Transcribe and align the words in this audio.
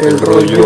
El 0.00 0.16
rollo. 0.20 0.62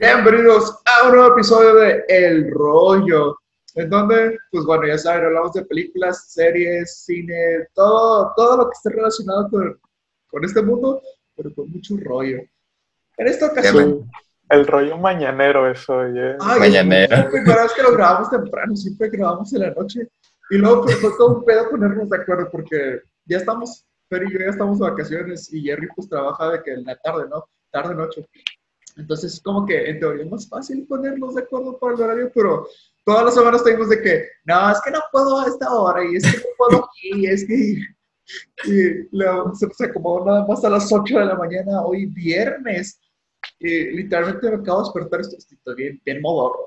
Bienvenidos 0.00 0.80
a 0.84 1.06
un 1.06 1.14
nuevo 1.14 1.32
episodio 1.32 1.74
de 1.76 2.04
El 2.08 2.50
Rollo, 2.50 3.38
en 3.76 3.88
donde, 3.88 4.36
pues 4.50 4.64
bueno, 4.64 4.88
ya 4.88 4.98
saben, 4.98 5.26
hablamos 5.26 5.52
de 5.52 5.64
películas, 5.64 6.32
series, 6.32 7.04
cine, 7.04 7.68
todo, 7.72 8.32
todo 8.36 8.56
lo 8.56 8.64
que 8.64 8.74
esté 8.74 8.90
relacionado 8.90 9.48
con, 9.48 9.80
con 10.26 10.44
este 10.44 10.60
mundo, 10.60 11.00
pero 11.36 11.54
con 11.54 11.70
mucho 11.70 11.94
rollo. 12.02 12.38
En 13.16 13.28
esta 13.28 13.46
ocasión... 13.46 14.10
El 14.48 14.66
rollo 14.66 14.96
mañanero 14.96 15.68
eso, 15.70 15.98
oye. 15.98 16.36
Ay. 16.40 16.76
Es 16.76 17.10
la 17.10 17.28
primera 17.28 17.62
vez 17.62 17.72
que 17.72 17.82
lo 17.82 17.92
grabamos 17.92 18.30
temprano, 18.30 18.76
siempre 18.76 19.08
grabamos 19.08 19.52
en 19.52 19.60
la 19.60 19.70
noche. 19.70 20.08
Y 20.50 20.58
luego 20.58 20.82
pues, 20.82 20.96
fue 21.00 21.10
todo 21.16 21.38
un 21.38 21.44
pedo 21.44 21.70
ponernos 21.70 22.08
de 22.08 22.16
acuerdo 22.16 22.48
porque 22.50 23.00
ya 23.24 23.38
estamos, 23.38 23.84
Fer 24.08 24.22
y 24.24 24.32
yo 24.32 24.38
ya 24.38 24.50
estamos 24.50 24.78
de 24.78 24.90
vacaciones 24.90 25.52
y 25.52 25.62
Jerry 25.62 25.88
pues 25.94 26.08
trabaja 26.08 26.50
de 26.52 26.62
que 26.62 26.72
en 26.72 26.84
la 26.84 26.96
tarde, 26.96 27.28
¿no? 27.28 27.44
Tarde, 27.70 27.94
noche. 27.94 28.24
Entonces 28.96 29.34
es 29.34 29.42
como 29.42 29.66
que 29.66 29.90
en 29.90 30.00
teoría 30.00 30.24
es 30.24 30.30
más 30.30 30.48
fácil 30.48 30.86
ponernos 30.86 31.34
de 31.34 31.42
acuerdo 31.42 31.78
para 31.78 31.94
el 31.94 32.02
horario, 32.02 32.32
pero 32.34 32.66
todas 33.04 33.24
las 33.24 33.34
semanas 33.34 33.62
tenemos 33.62 33.88
de 33.88 34.00
que, 34.00 34.28
no, 34.44 34.70
es 34.70 34.80
que 34.80 34.90
no 34.90 35.00
puedo 35.12 35.40
a 35.40 35.46
esta 35.46 35.70
hora 35.72 36.04
y 36.04 36.16
es 36.16 36.22
que 36.22 36.38
no 36.38 36.44
puedo 36.56 36.84
aquí, 36.84 37.10
y 37.14 37.26
es 37.26 37.46
que... 37.46 37.80
Y 38.64 39.16
luego 39.16 39.54
se, 39.54 39.84
acomodó 39.84 40.26
nada 40.26 40.46
más 40.46 40.64
a 40.64 40.70
las 40.70 40.92
8 40.92 41.16
de 41.16 41.26
la 41.26 41.36
mañana, 41.36 41.82
hoy 41.82 42.06
viernes. 42.06 43.00
Y 43.60 43.92
literalmente 43.92 44.50
me 44.50 44.56
acabo 44.56 44.80
de 44.80 44.84
despertar, 44.86 45.20
estoy, 45.20 45.38
estoy 45.38 45.74
bien, 45.76 46.02
bien 46.04 46.20
modorro. 46.20 46.66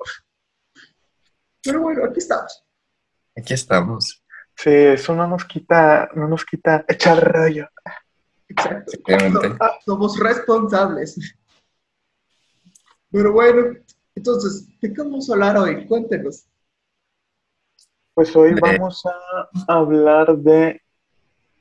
Pero 1.61 1.81
bueno, 1.81 2.05
aquí 2.05 2.19
estamos. 2.19 2.63
Aquí 3.39 3.53
estamos. 3.53 4.23
Sí, 4.55 4.69
eso 4.69 5.15
no 5.15 5.27
nos 5.27 5.45
quita, 5.45 6.09
no 6.15 6.27
nos 6.27 6.43
quita 6.45 6.83
echar 6.87 7.23
rollo. 7.31 7.67
Exacto. 8.47 8.91
Efectivamente. 8.93 9.47
So- 9.57 9.57
Somos 9.85 10.19
responsables. 10.19 11.35
Pero 13.11 13.31
bueno, 13.31 13.77
entonces, 14.15 14.67
¿de 14.79 14.93
qué 14.93 15.01
vamos 15.01 15.29
a 15.29 15.33
hablar 15.33 15.57
hoy? 15.57 15.87
Cuéntenos. 15.87 16.45
Pues 18.13 18.35
hoy 18.35 18.53
De- 18.53 18.61
vamos 18.61 19.03
a 19.05 19.73
hablar 19.73 20.37
de 20.37 20.81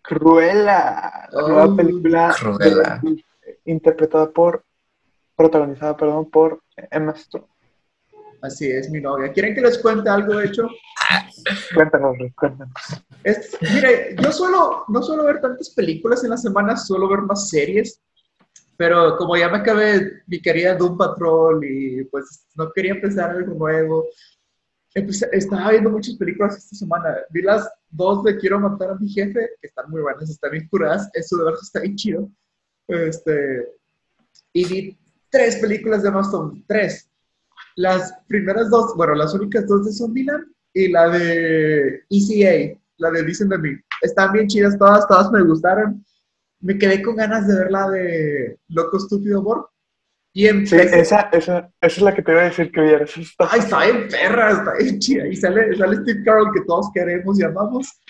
Cruella, 0.03 1.29
la 1.31 1.45
Oh, 1.45 1.49
nueva 1.49 1.77
película 1.77 2.35
Cruella. 2.39 3.01
de- 3.03 3.25
interpretada 3.67 4.31
por, 4.31 4.65
protagonizada, 5.37 5.97
perdón, 5.97 6.31
por 6.31 6.63
Emma 6.91 7.13
Stone. 7.13 7.47
Así 8.41 8.71
es, 8.71 8.91
mi 8.91 9.01
novia. 9.01 9.33
¿Quieren 9.33 9.55
que 9.55 9.61
les 9.61 9.79
cuente 9.79 10.09
algo, 10.09 10.37
de 10.37 10.47
hecho? 10.47 10.69
Cuéntanos, 11.75 12.17
cuéntanos. 12.37 12.73
Es, 13.25 13.57
mire, 13.75 14.15
yo 14.23 14.31
suelo, 14.33 14.85
no 14.89 15.03
suelo 15.03 15.25
ver 15.25 15.41
tantas 15.41 15.71
películas 15.71 16.23
en 16.25 16.31
la 16.31 16.37
semana, 16.37 16.77
suelo 16.77 17.09
ver 17.09 17.21
más 17.23 17.49
series, 17.49 18.01
pero 18.77 19.17
como 19.17 19.37
ya 19.37 19.49
me 19.49 19.59
acabé 19.59 20.23
mi 20.27 20.41
querida 20.41 20.77
Doom 20.77 20.97
Patrol 20.97 21.65
y 21.65 22.05
pues 22.05 22.47
no 22.55 22.71
quería 22.73 22.93
empezar 22.93 23.31
algo 23.31 23.55
nuevo, 23.55 24.07
empecé- 24.95 25.29
estaba 25.33 25.71
viendo 25.73 25.91
muchas 25.91 26.15
películas 26.17 26.57
esta 26.57 26.77
semana. 26.77 27.17
Vi 27.31 27.43
las 27.43 27.69
dos 27.91 28.23
de 28.23 28.39
Quiero 28.39 28.61
matar 28.61 28.91
a 28.91 28.95
mi 28.95 29.09
jefe, 29.09 29.51
que 29.61 29.67
están 29.67 29.91
muy 29.91 30.01
buenas, 30.01 30.31
están 30.31 30.53
bien 30.53 30.69
curadas, 30.69 31.11
eso 31.15 31.37
de 31.39 31.45
verdad 31.45 31.61
está 31.63 31.81
bien 31.81 31.97
chido. 31.97 32.31
Este, 32.87 33.67
y 34.53 34.65
vi 34.65 34.99
tres 35.29 35.57
películas 35.57 36.03
de 36.03 36.09
Amazon, 36.09 36.65
tres. 36.69 37.08
Las 37.79 38.13
primeras 38.27 38.71
dos, 38.71 38.97
bueno, 38.97 39.15
las 39.15 39.33
únicas 39.35 39.65
dos 39.69 39.87
de 39.87 39.93
Zombieland 39.93 40.45
y 40.75 40.89
la 40.89 41.09
de 41.11 42.03
ECA, 42.11 42.77
la 42.97 43.13
de 43.13 43.23
Dicen 43.23 43.49
de 43.49 43.57
mí. 43.57 43.71
Están 44.03 44.33
bien 44.33 44.49
chidas 44.49 44.77
todas, 44.77 45.07
todas 45.07 45.31
me 45.31 45.45
gustaron. 45.45 46.05
Me 46.59 46.77
quedé 46.77 47.01
con 47.01 47.15
ganas 47.15 47.47
de 47.47 47.57
ver 47.57 47.71
la 47.71 47.89
de 47.89 48.59
Loco 48.67 48.97
Estúpido 48.97 49.39
Amor. 49.39 49.71
Y 50.33 50.49
Sí, 50.67 50.75
esa, 50.75 51.31
esa, 51.31 51.31
esa 51.31 51.71
es 51.81 52.01
la 52.01 52.13
que 52.13 52.23
te 52.23 52.33
iba 52.33 52.41
a 52.41 52.45
decir 52.47 52.73
que 52.73 52.81
vieras. 52.81 53.13
Ay, 53.39 53.61
está 53.61 53.85
bien 53.85 54.09
perra, 54.09 54.51
está 54.51 54.75
bien 54.75 54.99
chida. 54.99 55.29
Y 55.29 55.37
sale, 55.37 55.77
sale 55.77 55.97
Steve 55.99 56.25
Carroll 56.25 56.53
que 56.53 56.65
todos 56.67 56.91
queremos 56.93 57.39
y 57.39 57.45
amamos. 57.45 58.01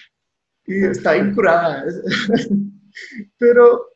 Y 0.65 0.83
está 0.83 1.13
bien 1.13 1.35
curada. 1.35 1.85
Pero 3.37 3.89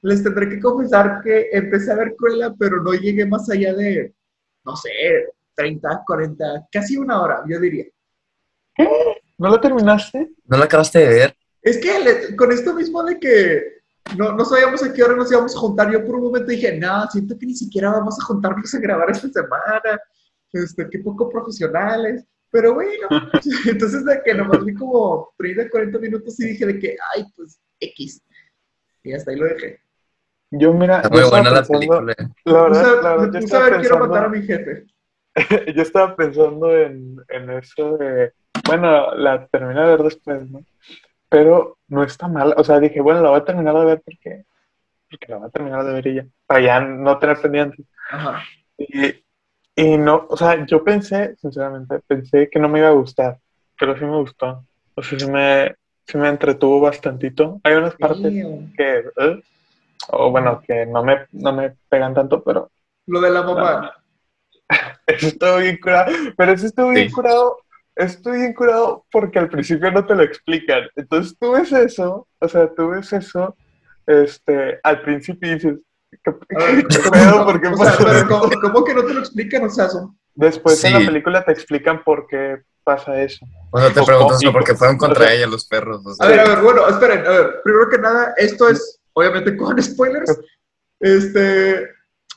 les 0.00 0.22
tendré 0.22 0.48
que 0.48 0.60
confesar 0.60 1.20
que 1.22 1.50
empecé 1.52 1.92
a 1.92 1.96
ver 1.96 2.14
Cruella, 2.16 2.54
pero 2.58 2.82
no 2.82 2.94
llegué 2.94 3.26
más 3.26 3.50
allá 3.50 3.74
de, 3.74 4.14
no 4.70 4.76
sé, 4.76 4.90
30, 5.54 6.02
40, 6.06 6.44
casi 6.70 6.96
una 6.96 7.20
hora, 7.22 7.42
yo 7.48 7.58
diría. 7.60 7.84
¿No 9.38 9.48
la 9.48 9.60
terminaste? 9.60 10.30
¿No 10.46 10.56
lo 10.56 10.64
acabaste 10.64 10.98
de 11.00 11.08
ver? 11.08 11.36
Es 11.62 11.78
que 11.78 11.98
le- 11.98 12.36
con 12.36 12.52
esto 12.52 12.74
mismo 12.74 13.02
de 13.02 13.18
que 13.18 13.62
no, 14.16 14.32
no 14.32 14.44
sabíamos 14.44 14.82
a 14.82 14.92
qué 14.92 15.02
hora 15.02 15.14
nos 15.16 15.30
íbamos 15.30 15.54
a 15.54 15.58
juntar, 15.58 15.90
yo 15.92 16.04
por 16.04 16.16
un 16.16 16.22
momento 16.24 16.48
dije, 16.50 16.76
no, 16.78 17.06
siento 17.10 17.36
que 17.38 17.46
ni 17.46 17.54
siquiera 17.54 17.90
vamos 17.90 18.18
a 18.20 18.24
juntarnos 18.24 18.74
a 18.74 18.78
grabar 18.78 19.10
esta 19.10 19.28
semana, 19.28 20.00
este, 20.52 20.88
qué 20.90 20.98
poco 21.00 21.28
profesionales, 21.28 22.24
pero 22.50 22.74
bueno, 22.74 23.08
entonces 23.66 24.04
de 24.04 24.22
que 24.24 24.34
nomás 24.34 24.64
vi 24.64 24.74
como 24.74 25.32
30, 25.36 25.68
40 25.68 25.98
minutos 25.98 26.40
y 26.40 26.46
dije 26.46 26.66
de 26.66 26.78
que, 26.78 26.96
ay, 27.14 27.24
pues, 27.36 27.60
X, 27.80 28.22
y 29.02 29.12
hasta 29.12 29.30
ahí 29.30 29.36
lo 29.36 29.46
dejé. 29.46 29.80
Yo, 30.50 30.72
mira, 30.72 30.96
Está 30.96 31.08
muy 31.10 31.20
estaba 31.20 31.42
buena 31.42 31.50
la 31.50 31.62
pensando- 31.66 31.78
película. 31.78 32.14
La 32.44 32.52
Me 32.62 32.68
puse, 32.68 32.82
verdad, 32.82 33.02
la 33.02 33.10
verdad, 33.16 33.32
yo 33.32 33.38
estaba 33.38 33.70
ver, 33.70 33.80
quiero 33.80 33.98
matar 33.98 34.24
a 34.24 34.30
pensando, 34.30 34.30
mi 34.30 34.42
jefe. 34.46 34.86
yo 35.74 35.82
estaba 35.82 36.16
pensando 36.16 36.76
en, 36.76 37.16
en 37.28 37.50
eso 37.50 37.96
de, 37.98 38.32
bueno, 38.66 39.14
la 39.14 39.46
terminé 39.46 39.80
de 39.80 39.86
ver 39.86 40.02
después, 40.02 40.50
¿no? 40.50 40.60
Pero 41.28 41.78
no 41.88 42.02
está 42.02 42.26
mal, 42.26 42.54
o 42.56 42.64
sea, 42.64 42.80
dije, 42.80 43.00
bueno, 43.00 43.22
la 43.22 43.30
voy 43.30 43.38
a 43.40 43.44
terminar 43.44 43.76
de 43.78 43.84
ver 43.84 44.02
porque, 44.04 44.44
porque 45.08 45.26
la 45.28 45.36
voy 45.36 45.46
a 45.46 45.50
terminar 45.50 45.84
de 45.84 45.92
ver 45.92 46.08
ella, 46.08 46.26
para 46.46 46.60
ya 46.60 46.80
no 46.80 47.16
tener 47.18 47.40
pendientes. 47.40 47.86
Ajá. 48.10 48.42
Y, 48.76 49.22
y 49.76 49.96
no, 49.96 50.26
o 50.28 50.36
sea, 50.36 50.66
yo 50.66 50.82
pensé, 50.82 51.36
sinceramente, 51.36 52.00
pensé 52.08 52.50
que 52.50 52.58
no 52.58 52.68
me 52.68 52.80
iba 52.80 52.88
a 52.88 52.92
gustar, 52.92 53.38
pero 53.78 53.96
sí 53.96 54.04
me 54.04 54.16
gustó. 54.16 54.64
O 54.96 55.02
sea, 55.02 55.16
sí 55.16 55.30
me, 55.30 55.76
sí 56.08 56.18
me 56.18 56.28
entretuvo 56.28 56.80
bastantito. 56.80 57.60
Hay 57.62 57.74
unas 57.74 57.94
partes 57.94 58.32
que, 58.76 59.04
¿eh? 59.16 59.42
O 60.08 60.30
bueno, 60.30 60.60
que 60.66 60.86
no 60.86 61.04
me, 61.04 61.26
no 61.32 61.52
me 61.52 61.76
pegan 61.88 62.14
tanto, 62.14 62.42
pero 62.42 62.70
Lo 63.06 63.20
de 63.20 63.30
la 63.30 63.42
mamá. 63.42 63.92
eso 65.06 65.26
estuvo 65.28 65.56
bien 65.58 65.78
curado. 65.82 66.12
Pero 66.36 66.52
eso 66.52 66.66
estuvo 66.66 66.90
bien 66.90 67.08
Sí. 67.08 67.14
curado. 67.14 67.58
Estuvo 67.96 68.34
bien 68.34 68.54
curado 68.54 69.04
porque 69.10 69.38
al 69.38 69.48
principio 69.48 69.90
no 69.90 70.06
te 70.06 70.14
lo 70.14 70.22
explican. 70.22 70.84
Entonces 70.96 71.36
tú 71.38 71.52
ves 71.52 71.72
eso, 71.72 72.26
o 72.38 72.48
sea, 72.48 72.72
tú 72.74 72.90
ves 72.90 73.12
eso, 73.12 73.54
este, 74.06 74.78
al 74.82 75.02
principio 75.02 75.52
dices, 75.54 75.74
¿qué, 76.22 76.30
A 76.30 76.64
ver, 76.64 76.86
qué 76.86 76.98
¿cómo- 76.98 77.10
pedo? 77.10 77.32
cómo- 77.32 77.44
¿Por 77.46 77.60
qué 77.60 77.68
o 77.68 77.76
sea, 77.76 77.86
pasó 77.86 78.04
pero 78.04 78.18
esto? 78.18 78.28
¿cómo, 78.40 78.60
cómo 78.60 78.84
que 78.84 78.94
no 78.94 79.04
te 79.04 79.14
lo 79.14 79.20
explican? 79.20 79.64
O 79.64 79.70
sea, 79.70 79.88
son 79.88 80.16
Después 80.34 80.82
en 80.84 80.92
la 80.94 80.98
película 81.00 81.44
te 81.44 81.52
explican 81.52 82.02
por 82.04 82.26
qué 82.28 82.62
pasa 82.84 83.20
eso. 83.20 83.44
O 83.72 83.78
sea, 83.80 83.92
te 83.92 84.02
preguntas 84.02 84.38
¿no? 84.42 84.52
por 84.52 84.64
qué 84.64 84.74
fueron 84.74 84.96
o 84.96 84.98
contra 84.98 85.24
sea- 85.26 85.34
ella 85.34 85.46
los 85.48 85.66
perros. 85.66 86.06
o 86.06 86.14
sea. 86.14 86.24
A 86.26 86.30
ver, 86.30 86.40
a 86.40 86.44
ver, 86.48 86.60
bueno, 86.62 86.88
esperen, 86.88 87.26
a 87.26 87.30
ver, 87.30 87.60
primero 87.64 87.88
que 87.90 87.98
nada, 87.98 88.32
esto 88.38 88.68
es, 88.70 88.99
obviamente, 89.14 89.56
con 89.56 89.80
spoilers. 89.82 90.38
Este, 91.00 91.86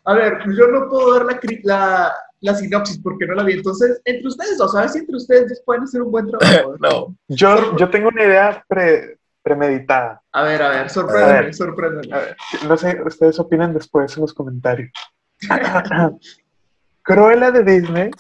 a 0.06 0.14
ver, 0.14 0.40
pues 0.44 0.58
yo 0.58 0.68
no 0.68 0.90
puedo 0.90 1.14
dar 1.14 1.26
la, 1.26 1.40
la, 1.64 2.14
la 2.42 2.56
sinopsis 2.56 3.00
porque 3.00 3.26
no 3.26 3.36
la 3.36 3.44
vi. 3.44 3.54
Entonces, 3.54 4.02
entre 4.06 4.28
ustedes 4.28 4.58
dos, 4.58 4.76
a 4.76 4.82
ver 4.82 4.90
si 4.90 5.00
entre 5.00 5.16
ustedes 5.18 5.50
dos 5.50 5.62
pueden 5.66 5.84
hacer 5.84 6.02
un 6.02 6.12
buen 6.12 6.28
trabajo. 6.28 6.76
No. 6.82 7.16
Yo, 7.28 7.76
yo 7.78 7.90
tengo 7.90 8.10
una 8.10 8.24
idea 8.24 8.64
pre- 8.68 9.18
premeditada. 9.42 10.22
A 10.32 10.44
ver, 10.44 10.62
a 10.62 10.70
ver, 10.70 10.90
sorpréndeme, 10.90 11.54
sorpréndeme. 11.54 12.14
A 12.16 12.20
ver, 12.20 12.38
no 12.68 12.78
sé, 12.78 13.02
ustedes 13.06 13.40
opinan 13.40 13.74
después 13.74 14.16
en 14.16 14.22
los 14.22 14.34
comentarios. 14.34 14.92
Cruella 17.04 17.52
de 17.52 17.64
Disney 17.64 18.12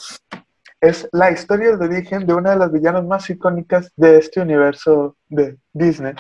es 0.81 1.07
la 1.13 1.31
historia 1.31 1.77
de 1.77 1.85
origen 1.85 2.27
de 2.27 2.33
una 2.33 2.51
de 2.51 2.57
las 2.57 2.71
villanas 2.71 3.05
más 3.05 3.29
icónicas 3.29 3.89
de 3.95 4.17
este 4.17 4.41
universo 4.41 5.15
de 5.29 5.57
Disney, 5.71 6.13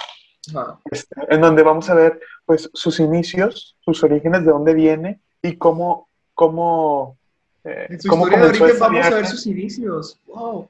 Este, 0.91 1.15
en 1.29 1.41
donde 1.41 1.63
vamos 1.63 1.89
a 1.89 1.95
ver 1.95 2.19
pues 2.45 2.69
sus 2.73 2.99
inicios, 2.99 3.77
sus 3.79 4.03
orígenes, 4.03 4.43
de 4.45 4.51
dónde 4.51 4.73
viene 4.73 5.21
y 5.41 5.55
cómo, 5.57 6.09
cómo, 6.33 7.17
eh, 7.63 7.87
En 7.89 8.01
su 8.01 8.09
cómo 8.09 8.25
historia 8.27 8.45
de 8.45 8.49
origen 8.49 8.79
vamos 8.79 9.05
a 9.05 9.09
ver 9.09 9.25
sus 9.25 9.47
inicios. 9.47 10.19
Wow. 10.27 10.69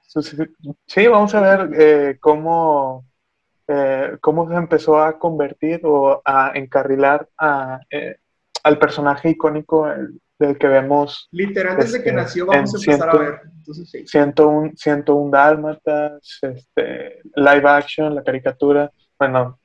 Sí, 0.86 1.08
vamos 1.08 1.34
a 1.34 1.42
ver 1.42 1.70
eh, 1.75 2.18
cómo, 2.20 3.06
eh, 3.68 4.18
cómo 4.22 4.48
se 4.48 4.56
empezó 4.56 5.02
a 5.02 5.18
convertir 5.18 5.81
o 5.86 6.22
a 6.24 6.52
encarrilar 6.54 7.28
a, 7.38 7.80
eh, 7.90 8.18
al 8.64 8.78
personaje 8.78 9.30
icónico 9.30 9.88
el- 9.90 10.20
del 10.40 10.58
que 10.58 10.68
vemos 10.68 11.30
Literal, 11.31 11.78
desde 11.78 12.04
que 12.04 12.10
Este, 12.10 12.22
nació 12.22 12.46
vamos 12.48 12.74
a 12.74 12.78
empezar 12.78 13.10
a 13.10 13.18
ver. 13.18 13.42
Entonces, 13.58 13.90
sí. 13.90 14.06
101, 14.08 14.72
101 14.75 15.31
Dálmatas, 15.31 16.40
este, 16.42 17.22
live 17.36 17.70
action, 17.70 18.14
la 18.14 18.24
caricatura. 18.24 18.92
Bueno, 19.18 19.60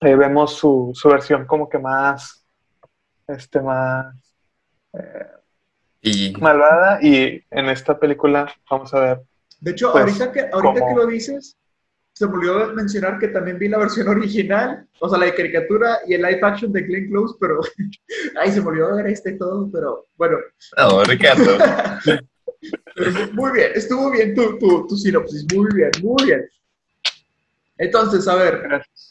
eh, 0.00 0.14
vemos 0.14 0.54
su, 0.54 0.92
su 0.94 1.08
versión 1.08 1.44
como 1.46 1.68
que 1.68 1.78
más, 1.78 2.44
este, 3.26 3.60
más 3.60 4.14
eh, 4.92 5.26
Y 6.02 6.32
malvada 6.40 7.00
y 7.02 7.42
en 7.50 7.68
esta 7.68 7.98
película 7.98 8.52
vamos 8.70 8.94
a 8.94 9.00
ver 9.00 9.20
De 9.60 9.72
hecho, 9.72 9.90
Pues, 9.92 10.04
ahorita, 10.04 10.32
que, 10.32 10.48
ahorita 10.52 10.86
que 10.86 10.94
lo 10.94 11.06
dices, 11.06 11.56
se 12.12 12.26
me 12.26 12.34
olvidó 12.34 12.72
mencionar 12.74 13.18
que 13.18 13.28
también 13.28 13.58
vi 13.58 13.68
la 13.68 13.78
versión 13.78 14.08
original, 14.08 14.86
o 15.00 15.08
sea, 15.08 15.18
la 15.18 15.26
de 15.26 15.34
caricatura 15.34 15.98
y 16.06 16.14
el 16.14 16.22
live 16.22 16.40
action 16.42 16.72
de 16.72 16.82
Glenn 16.82 17.08
Close, 17.08 17.36
pero 17.40 17.60
ay, 18.40 18.52
se 18.52 18.60
me 18.60 18.68
olvidó 18.68 18.96
ver 18.96 19.08
este 19.08 19.32
todo, 19.32 19.68
pero 19.72 20.06
bueno. 20.16 20.38
No, 20.76 21.04
Ricardo. 21.04 21.58
Muy 23.32 23.52
bien, 23.52 23.70
estuvo 23.74 24.10
bien 24.10 24.34
tu, 24.34 24.58
tu, 24.58 24.86
tu 24.88 24.96
sinopsis, 24.96 25.46
muy 25.54 25.72
bien, 25.72 25.90
muy 26.02 26.24
bien. 26.24 26.48
Entonces, 27.76 28.26
a 28.26 28.34
ver, 28.34 28.62
Gracias. 28.62 29.07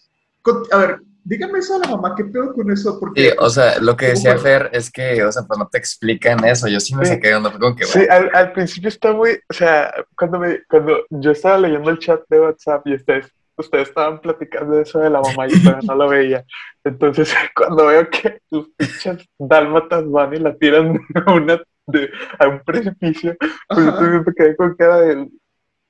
A 0.71 0.77
ver, 0.77 0.99
dígame 1.23 1.59
eso 1.59 1.75
a 1.75 1.79
la 1.79 1.87
mamá, 1.95 2.13
¿qué 2.15 2.23
pedo 2.25 2.53
con 2.53 2.71
eso? 2.71 2.91
Sí, 2.93 2.97
Porque, 2.99 3.35
o 3.39 3.49
sea, 3.49 3.79
lo 3.79 3.95
que 3.97 4.07
decía. 4.07 4.37
Fer 4.37 4.69
es 4.73 4.89
que, 4.91 5.23
o 5.23 5.31
sea, 5.31 5.43
pues 5.43 5.59
no 5.59 5.67
te 5.67 5.77
explican 5.77 6.43
eso. 6.45 6.67
Yo 6.67 6.79
sí 6.79 6.95
me 6.95 7.05
Sí. 7.05 7.13
saqué 7.13 7.35
onda, 7.35 7.51
fue 7.51 7.59
como 7.59 7.75
que, 7.75 7.85
Sí, 7.85 7.99
al, 8.09 8.29
al 8.33 8.51
principio 8.53 8.89
está 8.89 9.11
muy, 9.13 9.31
o 9.49 9.53
sea, 9.53 9.93
cuando, 10.17 10.39
me, 10.39 10.63
cuando 10.69 10.99
yo 11.09 11.31
estaba 11.31 11.57
leyendo 11.57 11.89
el 11.89 11.99
chat 11.99 12.21
de 12.29 12.39
WhatsApp 12.39 12.85
y 12.87 12.95
ustedes, 12.95 13.31
ustedes 13.57 13.89
estaban 13.89 14.21
platicando 14.21 14.75
de 14.75 14.83
eso 14.83 14.99
de 14.99 15.09
la 15.09 15.19
mamá 15.21 15.47
y 15.47 15.51
yo 15.51 15.63
todavía 15.63 15.87
no 15.87 15.95
lo 15.95 16.09
veía. 16.09 16.45
Entonces, 16.83 17.33
cuando 17.55 17.87
veo 17.87 18.09
que 18.09 18.39
los 18.51 18.67
pinches 18.77 19.27
dálmatas 19.37 20.09
van 20.09 20.33
y 20.33 20.37
la 20.37 20.55
tiran 20.55 20.97
a, 21.25 21.33
una, 21.33 21.61
de, 21.87 22.09
a 22.39 22.47
un 22.47 22.61
precipicio, 22.63 23.35
pues 23.67 23.85
también 23.85 24.23
me 24.25 24.33
quedé 24.33 24.55
con 24.55 24.75
cara 24.75 25.01
de, 25.01 25.27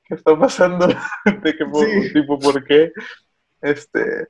¿qué 0.05 0.15
está 0.15 0.37
pasando? 0.39 0.87
De 1.43 1.55
que, 1.55 1.65
Sí. 1.73 2.13
tipo, 2.13 2.39
¿por 2.39 2.63
qué? 2.63 2.91
Este, 3.61 4.29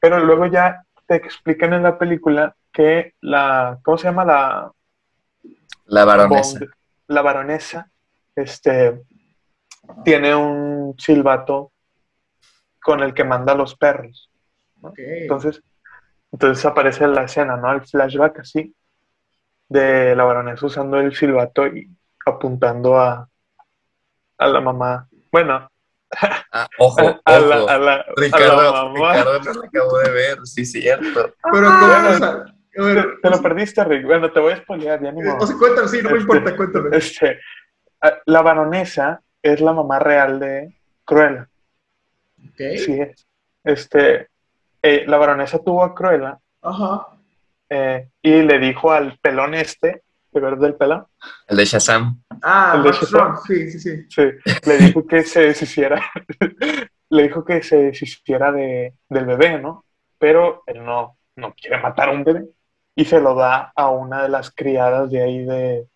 pero 0.00 0.20
luego 0.20 0.46
ya 0.46 0.84
te 1.06 1.16
explican 1.16 1.72
en 1.72 1.82
la 1.82 1.98
película 1.98 2.54
que 2.72 3.14
la, 3.20 3.78
¿cómo 3.82 3.98
se 3.98 4.04
llama? 4.04 4.24
La, 4.24 4.72
la 5.86 6.04
baronesa. 6.04 6.58
Bond, 6.60 6.70
la 7.08 7.22
baronesa, 7.22 7.90
este, 8.36 9.02
tiene 10.04 10.34
un 10.34 10.94
silbato 10.98 11.72
con 12.82 13.00
el 13.00 13.12
que 13.12 13.24
manda 13.24 13.52
a 13.52 13.56
los 13.56 13.74
perros. 13.76 14.30
Entonces, 14.96 15.62
entonces 16.32 16.64
aparece 16.64 17.06
la 17.08 17.24
escena, 17.24 17.56
¿no? 17.56 17.72
El 17.72 17.82
flashback 17.82 18.40
así 18.40 18.74
de 19.68 20.16
la 20.16 20.24
baronesa 20.24 20.66
usando 20.66 20.98
el 20.98 21.14
silbato 21.14 21.66
y 21.66 21.88
apuntando 22.26 22.98
a, 22.98 23.28
a 24.38 24.46
la 24.46 24.60
mamá. 24.60 25.08
Bueno, 25.30 25.69
Ah, 26.52 26.66
ojo, 26.78 27.00
a, 27.00 27.20
a 27.24 27.38
la, 27.38 27.58
ojo. 27.62 27.68
a 27.70 27.78
la- 27.78 27.92
a 27.94 27.96
la 27.98 28.04
Ricardo, 28.16 28.72
mamá. 28.72 29.12
Ricardo 29.12 29.40
no 29.40 29.52
lo 29.54 29.64
acabo 29.64 29.98
de 29.98 30.10
ver, 30.10 30.38
sí, 30.44 30.64
cierto. 30.66 31.34
Pero, 31.52 31.66
¿cómo? 31.66 31.86
bueno, 31.86 32.08
o 32.10 32.14
sea, 32.14 32.28
a 32.28 33.20
Te, 33.22 33.30
lo 33.30 33.42
perdiste, 33.42 33.84
Rick. 33.84 34.06
Bueno, 34.06 34.32
te 34.32 34.40
voy 34.40 34.52
a 34.54 34.56
spoilear, 34.56 35.00
ya 35.02 35.12
ni 35.12 35.22
modo. 35.22 35.38
o 35.38 35.46
sea, 35.46 35.56
cuéntame, 35.56 35.86
sí, 35.88 35.98
no 36.02 36.10
me 36.10 36.18
Este, 36.18 36.20
importa, 36.22 36.56
cuéntame. 36.56 36.96
Este, 36.96 37.38
la 38.26 38.42
baronesa 38.42 39.20
es 39.42 39.60
la 39.60 39.72
mamá 39.72 39.98
real 40.00 40.40
de 40.40 40.76
Cruella. 41.04 41.48
Ok. 42.48 42.58
Sí 42.84 43.00
es. 43.00 43.26
Este, 43.62 44.28
eh, 44.82 45.04
la 45.06 45.16
baronesa 45.18 45.58
tuvo 45.62 45.84
a 45.84 45.94
Cruella 45.94 46.38
Ajá. 46.62 47.06
eh, 47.68 48.08
y 48.22 48.42
le 48.42 48.58
dijo 48.58 48.90
al 48.90 49.16
pelón 49.20 49.54
este, 49.54 50.02
¿te 50.30 50.38
acuerdas 50.38 50.60
del 50.60 50.74
pelón? 50.76 51.06
El 51.48 51.56
de 51.56 51.64
Shazam. 51.64 52.22
Ah, 52.42 52.74
El 52.76 52.82
de 52.84 52.92
Shazam. 52.92 53.36
Sí, 53.46 53.70
sí, 53.70 53.78
sí. 53.80 54.06
Sí, 54.08 54.22
le 54.66 54.78
dijo 54.78 55.06
que 55.06 55.22
se 55.24 55.40
deshiciera, 55.40 56.00
le 57.10 57.22
dijo 57.24 57.44
que 57.44 57.62
se 57.62 57.76
deshiciera 57.76 58.52
de, 58.52 58.94
del 59.08 59.26
bebé, 59.26 59.58
¿no? 59.60 59.84
Pero 60.18 60.62
él 60.66 60.84
no, 60.84 61.16
no 61.36 61.54
quiere 61.54 61.80
matar 61.80 62.08
a 62.08 62.12
un 62.12 62.24
bebé 62.24 62.46
y 62.94 63.04
se 63.04 63.20
lo 63.20 63.34
da 63.34 63.72
a 63.74 63.90
una 63.90 64.22
de 64.24 64.28
las 64.28 64.50
criadas 64.50 65.10
de 65.10 65.22
ahí 65.22 65.44
de, 65.44 65.88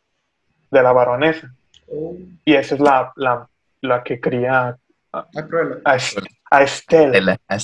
de 0.71 0.83
la 0.83 0.93
baronesa. 0.93 1.53
Oh, 1.89 2.17
Y 2.45 2.55
esa 2.55 2.75
es 2.77 2.81
la, 2.81 3.13
la, 3.17 3.49
la 3.83 4.03
que 4.03 4.21
cría 4.21 4.77
a 5.13 5.29
Cruella. 5.47 5.81
a, 5.85 5.97
Es- 5.97 6.17
a 6.51 6.63
Estela. 6.63 7.09
Estela, 7.09 7.33
a 7.33 7.39
Ah, 7.49 7.57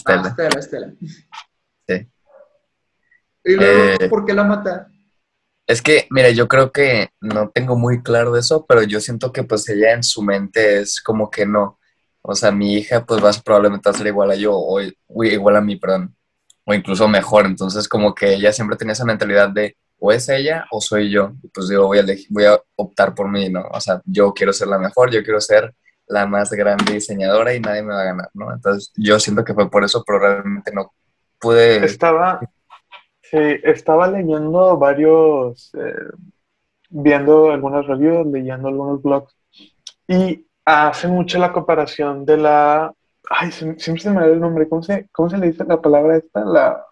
Estela. 0.59 0.93
Sí. 1.89 2.09
Y 3.45 3.55
luego, 3.57 4.05
Eh, 4.05 4.09
¿por 4.11 4.25
qué 4.27 4.35
la 4.35 4.45
mata? 4.45 4.90
Es 5.71 5.83
que, 5.83 6.07
mira, 6.11 6.31
yo 6.31 6.49
creo 6.49 6.73
que 6.73 7.11
no 7.21 7.51
tengo 7.51 7.77
muy 7.77 8.03
claro 8.03 8.37
eso, 8.37 8.67
pero 8.67 8.83
yo 8.83 9.01
siento 9.01 9.33
que 9.33 9.45
pues 9.45 9.69
ella 9.69 9.93
en 9.93 10.03
su 10.03 10.21
mente 10.23 10.81
es 10.81 11.01
como 11.01 11.31
que 11.31 11.47
no. 11.47 11.79
O 12.23 12.35
sea, 12.35 12.51
mi 12.51 12.75
hija 12.75 13.05
pues 13.07 13.23
va 13.25 13.31
probablemente 13.45 13.89
a 13.89 13.93
ser 13.93 14.09
igual 14.09 14.33
a 14.33 14.35
yo, 14.35 14.53
o 14.57 14.81
igual 15.25 15.57
a 15.57 15.61
mí, 15.61 15.77
perdón, 15.77 16.17
o 16.65 16.75
incluso 16.75 17.07
mejor. 17.09 17.47
Entonces 17.47 17.89
como 17.89 18.15
que 18.15 18.35
ella 18.35 18.53
siempre 18.53 18.77
tenía 18.77 18.95
esa 18.95 19.05
mentalidad 19.05 19.49
de 19.51 19.77
o 19.99 20.11
es 20.11 20.29
ella 20.29 20.67
o 20.73 20.81
soy 20.81 21.09
yo. 21.11 21.35
Y 21.43 21.49
pues 21.49 21.69
yo 21.71 21.87
voy 21.87 21.99
a, 21.99 22.03
elegir- 22.03 22.27
voy 22.31 22.47
a 22.47 22.59
optar 22.77 23.15
por 23.15 23.31
mí, 23.31 23.49
¿no? 23.49 23.63
O 23.73 23.81
sea, 23.81 24.03
yo 24.07 24.33
quiero 24.35 24.53
ser 24.53 24.67
la 24.69 24.79
mejor, 24.79 25.13
yo 25.13 25.23
quiero 25.23 25.41
ser 25.41 25.73
la 26.09 26.27
más 26.27 26.51
grande 26.51 26.95
diseñadora 26.95 27.55
y 27.55 27.61
nadie 27.61 27.83
me 27.83 27.95
va 27.95 28.01
a 28.03 28.05
ganar, 28.07 28.31
¿no? 28.35 28.53
Entonces 28.53 28.91
yo 28.97 29.21
siento 29.21 29.45
que 29.45 29.55
fue 29.55 29.71
por 29.71 29.85
eso, 29.85 30.03
pero 30.05 30.19
realmente 30.19 30.73
no 30.75 30.93
pude... 31.39 31.85
Estaba, 31.85 32.41
sí, 33.31 33.39
estaba 33.63 34.09
leyendo 34.09 34.77
varios, 34.77 35.73
eh, 35.75 36.11
viendo 36.89 37.51
algunas 37.51 37.87
reviews, 37.87 38.27
leyendo 38.27 38.69
algunos 38.69 39.03
blogs, 39.03 39.37
y 40.09 40.47
hace 40.65 41.09
mucho 41.09 41.39
la 41.39 41.53
comparación 41.53 42.25
de 42.25 42.37
la, 42.37 42.93
ay, 43.31 43.53
siempre 43.53 44.01
se 44.01 44.11
me 44.11 44.21
da 44.21 44.27
el 44.27 44.41
nombre, 44.41 44.69
¿cómo 44.69 44.83
se, 44.83 45.09
cómo 45.13 45.31
se 45.31 45.39
le 45.39 45.47
dice 45.47 45.65
la 45.65 45.81
palabra 45.81 46.17
esta? 46.17 46.45
La, 46.45 46.85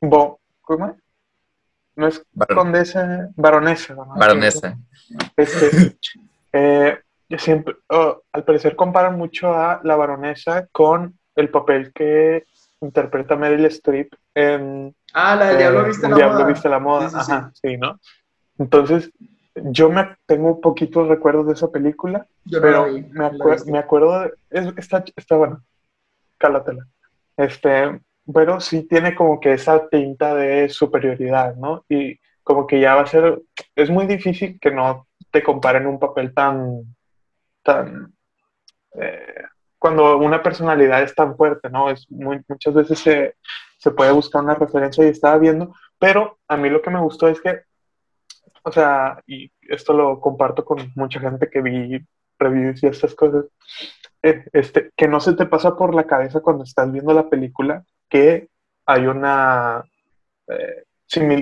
bo, 0.00 0.40
¿cómo 0.60 0.86
es? 0.86 0.94
No 1.96 2.06
es 2.06 2.24
Bar- 2.32 2.54
condesa, 2.54 3.30
baronesa. 3.34 3.94
¿no? 3.94 4.14
baronesa. 4.16 4.78
Este, 5.36 5.96
eh, 6.52 6.98
siempre, 7.38 7.74
oh, 7.88 8.22
al 8.32 8.44
parecer 8.44 8.76
comparan 8.76 9.18
mucho 9.18 9.52
a 9.52 9.80
la 9.82 9.96
baronesa 9.96 10.68
con 10.70 11.18
el 11.34 11.50
papel 11.50 11.92
que 11.92 12.44
interpreta 12.80 13.34
Meryl 13.36 13.64
Streep 13.66 14.12
en 14.34 14.94
Ah, 15.14 15.34
la 15.36 15.46
del 15.46 15.54
eh, 15.56 15.58
Diablo 15.58 15.84
Viste 15.84 16.08
la 16.08 16.16
Diablo 16.16 16.38
Moda. 16.38 16.46
Viste 16.48 16.68
la 16.68 16.78
Moda. 16.78 17.08
Sí, 17.10 17.16
sí, 17.18 17.24
sí. 17.24 17.32
Ajá, 17.32 17.50
sí, 17.54 17.76
¿no? 17.76 18.00
Entonces, 18.58 19.10
yo 19.54 19.88
me 19.90 20.16
tengo 20.26 20.54
un 20.54 20.60
poquito 20.60 21.06
recuerdos 21.08 21.46
de 21.46 21.52
esa 21.54 21.70
película, 21.70 22.26
Yo 22.44 22.58
no 22.58 22.62
pero 22.66 22.86
la 22.86 22.92
vi, 22.92 23.02
me, 23.02 23.08
no 23.08 23.22
la 23.22 23.28
he 23.28 23.32
acue- 23.38 23.52
visto. 23.54 23.70
me 23.72 23.78
acuerdo, 23.78 24.20
de, 24.20 24.32
es- 24.50 24.74
está, 24.76 25.04
está 25.16 25.36
bueno, 25.36 25.62
cálatela. 26.38 26.86
Este, 27.36 28.00
pero 28.32 28.60
sí 28.60 28.82
tiene 28.86 29.14
como 29.14 29.40
que 29.40 29.52
esa 29.54 29.88
tinta 29.88 30.34
de 30.34 30.68
superioridad, 30.68 31.54
¿no? 31.56 31.84
Y 31.88 32.18
como 32.42 32.66
que 32.66 32.80
ya 32.80 32.94
va 32.94 33.02
a 33.02 33.06
ser, 33.06 33.40
es 33.74 33.90
muy 33.90 34.06
difícil 34.06 34.58
que 34.60 34.70
no 34.70 35.06
te 35.30 35.42
comparen 35.42 35.86
un 35.86 35.98
papel 35.98 36.32
tan, 36.34 36.82
tan, 37.62 38.12
eh, 39.00 39.44
cuando 39.78 40.18
una 40.18 40.42
personalidad 40.42 41.02
es 41.02 41.14
tan 41.14 41.36
fuerte, 41.36 41.70
¿no? 41.70 41.90
Es 41.90 42.06
muchas 42.10 42.74
veces 42.74 42.98
se, 42.98 43.36
se 43.78 43.90
puede 43.90 44.12
buscar 44.12 44.42
una 44.42 44.54
referencia 44.54 45.04
y 45.04 45.08
estaba 45.08 45.38
viendo, 45.38 45.74
pero 45.98 46.38
a 46.48 46.56
mí 46.56 46.68
lo 46.68 46.82
que 46.82 46.90
me 46.90 47.00
gustó 47.00 47.28
es 47.28 47.40
que, 47.40 47.62
o 48.64 48.72
sea, 48.72 49.22
y 49.26 49.50
esto 49.62 49.92
lo 49.92 50.20
comparto 50.20 50.64
con 50.64 50.92
mucha 50.96 51.20
gente 51.20 51.48
que 51.48 51.62
vi 51.62 52.04
reviews 52.38 52.82
y 52.82 52.86
estas 52.86 53.14
cosas, 53.14 53.46
eh, 54.22 54.44
este, 54.52 54.90
que 54.96 55.08
no 55.08 55.20
se 55.20 55.34
te 55.34 55.46
pasa 55.46 55.76
por 55.76 55.94
la 55.94 56.06
cabeza 56.06 56.40
cuando 56.40 56.64
estás 56.64 56.90
viendo 56.90 57.12
la 57.12 57.28
película 57.28 57.84
que 58.08 58.48
hay 58.86 59.06
una, 59.06 59.84
eh, 60.48 60.84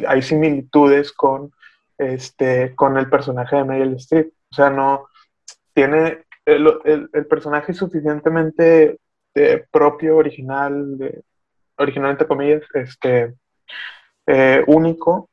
hay 0.07 0.23
similitudes 0.23 1.13
con, 1.13 1.53
este, 1.97 2.75
con 2.75 2.99
el 2.99 3.09
personaje 3.09 3.57
de 3.57 3.65
Meryl 3.65 3.95
Streep. 3.95 4.33
O 4.51 4.55
sea, 4.55 4.71
no, 4.71 5.07
tiene, 5.73 6.25
el, 6.47 6.67
el- 6.85 7.11
el 7.13 7.27
personaje 7.27 7.73
es 7.73 7.79
suficientemente 7.79 8.99
eh, 9.35 9.65
propio, 9.71 10.17
original, 10.17 10.97
de- 10.97 11.23
original 11.77 12.13
entre 12.13 12.27
comillas, 12.27 12.63
este, 12.73 13.35
eh, 14.27 14.65
único, 14.67 15.29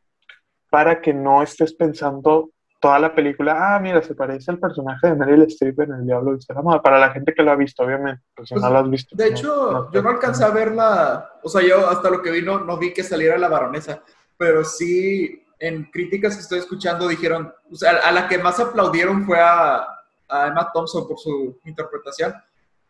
para 0.70 1.00
que 1.02 1.14
no 1.14 1.42
estés 1.42 1.74
pensando 1.74 2.50
toda 2.82 3.00
la 3.00 3.16
película, 3.16 3.76
ah, 3.76 3.80
mira, 3.80 4.02
se 4.02 4.14
parece 4.14 4.52
al 4.52 4.60
personaje 4.60 5.08
de 5.08 5.16
Meryl 5.16 5.44
Streep 5.44 5.80
en 5.82 5.94
El 5.94 6.06
Diablo 6.06 6.34
Viste 6.34 6.54
la 6.54 6.62
Moda. 6.62 6.82
Para 6.82 7.00
la 7.00 7.12
gente 7.12 7.34
que 7.34 7.42
lo 7.42 7.52
ha 7.52 7.56
visto, 7.56 7.84
obviamente, 7.84 8.22
pues 8.36 8.50
si 8.50 8.56
Pues, 8.56 8.64
no 8.66 8.70
lo 8.72 8.80
has 8.80 8.90
visto. 8.90 9.16
De 9.16 9.30
no- 9.30 9.32
hecho, 9.32 9.72
no- 9.72 9.92
yo 9.92 10.02
no 10.02 10.10
alcancé 10.10 10.44
a 10.44 10.50
verla, 10.50 11.32
o 11.42 11.48
sea, 11.48 11.62
yo 11.66 11.88
hasta 11.90 12.10
lo 12.10 12.22
que 12.22 12.32
vi 12.32 12.42
no, 12.42 12.60
no 12.60 12.78
vi 12.78 12.92
que 12.92 13.04
saliera 13.04 13.38
la 13.38 13.48
baronesa, 13.48 14.02
pero 14.38 14.66
sí 14.66 15.46
en 15.60 15.86
críticas 15.86 16.36
que 16.36 16.42
estoy 16.42 16.60
escuchando 16.60 17.08
dijeron, 17.08 17.54
o 17.72 17.76
sea, 17.76 17.92
a 18.06 18.12
la 18.12 18.28
que 18.28 18.38
más 18.38 18.60
aplaudieron 18.60 19.24
fue 19.26 19.40
a, 19.40 19.88
a 20.34 20.48
Emma 20.48 20.70
Thompson 20.74 21.08
por 21.08 21.18
su 21.20 21.60
interpretación. 21.66 22.34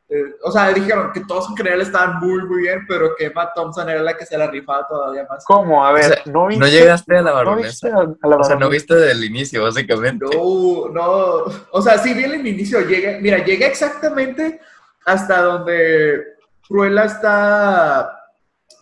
Eh, 0.09 0.35
o 0.43 0.51
sea, 0.51 0.71
dijeron 0.71 1.11
que 1.11 1.21
todos 1.21 1.49
en 1.49 1.57
general 1.57 1.81
estaban 1.81 2.19
muy, 2.19 2.45
muy 2.45 2.61
bien, 2.63 2.85
pero 2.87 3.15
que 3.15 3.25
Emma 3.25 3.51
Thompson 3.53 3.89
era 3.89 4.01
la 4.01 4.15
que 4.15 4.25
se 4.25 4.37
la 4.37 4.47
rifaba 4.47 4.87
todavía 4.87 5.25
más. 5.29 5.43
¿Cómo? 5.45 5.85
A 5.85 5.91
ver, 5.91 6.03
sea, 6.03 6.21
¿no 6.25 6.47
viste? 6.47 6.59
¿No 6.59 6.67
llegaste 6.67 7.17
a 7.17 7.21
la 7.21 7.29
¿no 7.31 7.35
baronesa? 7.35 7.67
viste 7.67 7.89
a, 7.89 8.15
a 8.21 8.27
la 8.27 8.35
O 8.35 8.43
sea, 8.43 8.55
no 8.55 8.69
viste 8.69 8.95
del 8.95 9.23
inicio, 9.23 9.63
básicamente. 9.63 10.25
No, 10.25 10.89
no. 10.89 11.45
O 11.71 11.81
sea, 11.81 11.97
sí 11.97 12.13
vi 12.13 12.25
el 12.25 12.45
inicio. 12.45 12.81
Llega, 12.81 13.17
mira, 13.21 13.43
llega 13.43 13.65
exactamente 13.65 14.59
hasta 15.05 15.41
donde 15.41 16.21
Cruella 16.67 17.05
está 17.05 18.19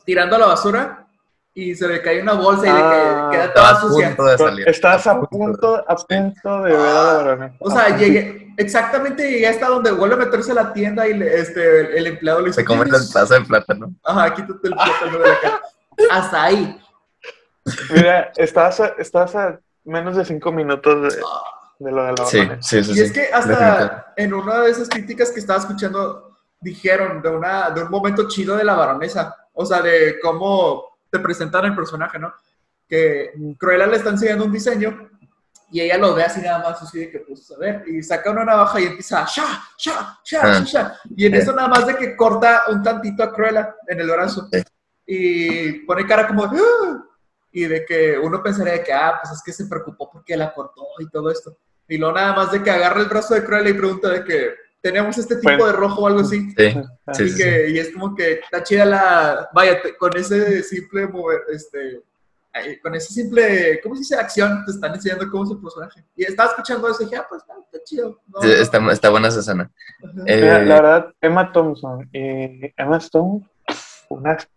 tirando 0.06 0.36
a 0.36 0.40
la 0.40 0.46
basura 0.48 1.01
y 1.54 1.76
se 1.76 1.88
le 1.88 2.02
cae 2.02 2.22
una 2.22 2.34
bolsa 2.34 2.62
y 2.68 2.72
de 2.72 2.78
Ah, 2.82 3.30
que 3.32 3.38
queda 3.38 3.54
toda 3.54 3.70
a 3.72 3.82
sucia. 3.82 4.08
punto 4.08 4.24
de 4.26 4.38
salir. 4.38 4.70
Estás 4.70 5.08
a 5.08 5.20
punto, 5.20 5.84
a 5.88 5.96
punto 5.96 6.62
de 6.64 6.72
ver 6.72 6.80
a 6.80 6.94
la 6.94 7.14
baronesa. 7.14 7.56
O 7.60 7.70
sea, 7.72 7.98
llegué, 7.98 8.54
exactamente 8.58 9.30
llegué 9.30 9.48
hasta 9.48 9.68
donde 9.68 9.92
vuelve 9.92 10.16
a 10.16 10.20
meterse 10.20 10.52
a 10.52 10.56
la 10.56 10.72
tienda 10.74 11.08
y 11.08 11.14
le- 11.14 11.40
este, 11.40 11.80
el, 11.82 11.86
el 11.98 12.08
empleado 12.08 12.40
le 12.40 12.48
dice, 12.48 12.62
Se 12.62 12.66
come 12.66 12.86
"Tienes-" 12.86 13.12
tazo 13.12 13.34
de 13.34 13.42
plátano. 13.42 13.94
Ajá, 14.04 14.34
quítate 14.34 14.68
el 14.68 14.74
plátano 14.74 15.20
de 15.20 15.30
la 15.30 15.40
cara. 15.42 15.62
Hasta 16.10 16.44
ahí. 16.44 16.82
Mira, 17.94 18.32
estás 18.38 18.80
a, 18.80 18.88
estás 18.98 19.36
a 19.36 19.60
menos 19.84 20.16
de 20.16 20.26
cinco 20.26 20.52
minutos 20.52 21.14
de, 21.14 21.22
de 21.80 21.92
lo 21.92 22.04
de 22.06 22.14
la 22.14 22.26
Sí, 22.26 22.38
baronesa. 22.40 22.62
sí, 22.68 22.84
sí. 22.84 22.92
Y 22.92 22.96
sí. 22.96 23.02
es 23.02 23.12
que 23.12 23.30
hasta 23.34 24.14
en 24.16 24.34
una 24.34 24.60
de 24.62 24.72
esas 24.72 24.90
críticas 24.90 25.32
que 25.32 25.40
estaba 25.40 25.60
escuchando, 25.60 26.38
dijeron 26.60 27.22
de, 27.22 27.30
una, 27.30 27.70
de 27.72 27.84
un 27.84 27.90
momento 27.92 28.28
chido 28.28 28.56
de 28.56 28.64
la 28.64 28.74
baronesa. 28.76 29.36
O 29.54 29.66
sea, 29.66 29.82
de 29.82 30.18
cómo 30.24 30.91
te 31.12 31.20
presentan 31.20 31.66
el 31.66 31.76
personaje, 31.76 32.18
¿no? 32.18 32.34
Que 32.88 33.32
Cruella 33.60 33.86
le 33.88 33.98
está 33.98 34.10
enseñando 34.10 34.46
un 34.46 34.52
diseño 34.52 35.10
y 35.72 35.82
ella 35.82 35.98
lo 35.98 36.14
ve 36.16 36.24
así 36.24 36.42
nada 36.42 36.60
más, 36.60 36.82
así 36.82 37.00
de 37.00 37.10
que, 37.12 37.20
pues, 37.20 37.50
a 37.52 37.58
ver, 37.58 37.84
y 37.88 38.02
saca 38.04 38.32
una 38.32 38.44
navaja 38.46 38.80
y 38.82 38.86
empieza 38.86 39.22
a 39.24 39.26
sha, 39.26 39.44
sha, 39.78 40.20
sha, 40.24 40.40
Ah. 40.44 40.54
sha, 40.54 40.66
sha. 40.66 40.96
Y 41.16 41.26
en 41.28 41.36
eso 41.36 41.54
nada 41.54 41.68
más 41.68 41.86
de 41.86 41.96
que 41.96 42.16
corta 42.16 42.64
un 42.70 42.82
tantito 42.82 43.24
a 43.24 43.32
Cruella 43.34 43.76
en 43.88 44.00
el 44.00 44.10
brazo. 44.10 44.50
Y 45.06 45.80
pone 45.86 46.06
cara 46.06 46.28
como, 46.28 46.46
"Ah", 46.46 47.04
y 47.52 47.66
de 47.66 47.86
que 47.86 48.18
uno 48.18 48.42
pensaría 48.42 48.74
de 48.74 48.84
que, 48.84 48.94
ah, 48.94 49.20
pues 49.22 49.34
es 49.34 49.44
que 49.44 49.52
se 49.54 49.66
preocupó 49.66 50.10
porque 50.12 50.36
la 50.38 50.54
cortó 50.54 50.84
y 51.00 51.10
todo 51.10 51.30
esto. 51.32 51.58
Y 51.88 51.98
luego 51.98 52.16
nada 52.16 52.34
más 52.34 52.52
de 52.52 52.64
que 52.64 52.72
agarra 52.72 53.02
el 53.02 53.08
brazo 53.10 53.34
de 53.34 53.44
Cruella 53.44 53.70
y 53.70 53.74
pregunta 53.74 54.10
de 54.10 54.24
que 54.24 54.56
tenemos 54.82 55.18
este 55.18 55.36
tipo 55.36 55.50
Bueno. 55.50 55.66
de 55.68 55.72
rojo 55.74 56.02
o 56.02 56.08
algo 56.08 56.20
así. 56.22 56.52
Sí, 56.52 56.72
sí, 57.14 57.24
y, 57.24 57.30
sí, 57.30 57.38
que, 57.38 57.70
y 57.70 57.80
es 57.80 57.94
como 57.94 58.16
que 58.16 58.34
está 58.34 58.64
chida 58.64 58.86
la. 58.86 59.50
Vaya, 59.54 59.82
te- 59.82 59.96
con 59.98 60.16
ese 60.18 60.64
simple 60.64 61.08
mover, 61.08 61.42
este. 61.50 62.02
Con 62.84 62.94
ese 62.96 63.14
simple, 63.14 63.80
¿cómo 63.82 63.96
se 63.96 64.00
dice? 64.00 64.16
Acción, 64.18 64.66
te 64.66 64.72
están 64.72 64.94
enseñando 64.94 65.26
cómo 65.32 65.46
es 65.46 65.52
el 65.52 65.60
personaje. 65.62 66.04
Y 66.18 66.26
estaba 66.26 66.50
escuchando 66.50 66.90
eso 66.90 67.02
y 67.02 67.06
dije, 67.06 67.16
ah, 67.18 67.26
pues 67.30 67.42
está, 67.44 67.54
está 67.64 67.84
chido. 67.86 68.20
No, 68.28 68.42
sí. 68.42 68.52
Está, 68.52 68.92
está 68.92 69.10
buena 69.10 69.30
esa 69.30 69.40
escena. 69.40 69.72
Eh, 70.26 70.42
la 70.66 70.82
verdad, 70.82 71.14
Emma 71.22 71.50
Thompson 71.54 72.10
y 72.12 72.74
Emma 72.76 72.98
Stone, 72.98 73.50
unas 74.10 74.50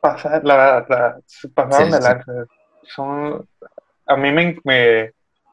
pasadas, 0.00 0.42
la 0.42 0.56
verdad, 0.88 1.20
se 1.26 1.48
pasaron 1.50 1.86
Sí, 1.86 1.92
de 1.92 1.98
sí. 1.98 2.02
lanza. 2.08 2.32
Son, 2.82 3.48
a 4.06 4.16
mí 4.16 4.32
me, 4.32 4.58
me, 4.64 5.12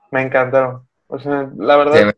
me 0.10 0.22
encantaron. 0.24 0.88
O 1.06 1.20
sea, 1.20 1.48
la 1.58 1.78
verdad, 1.78 2.16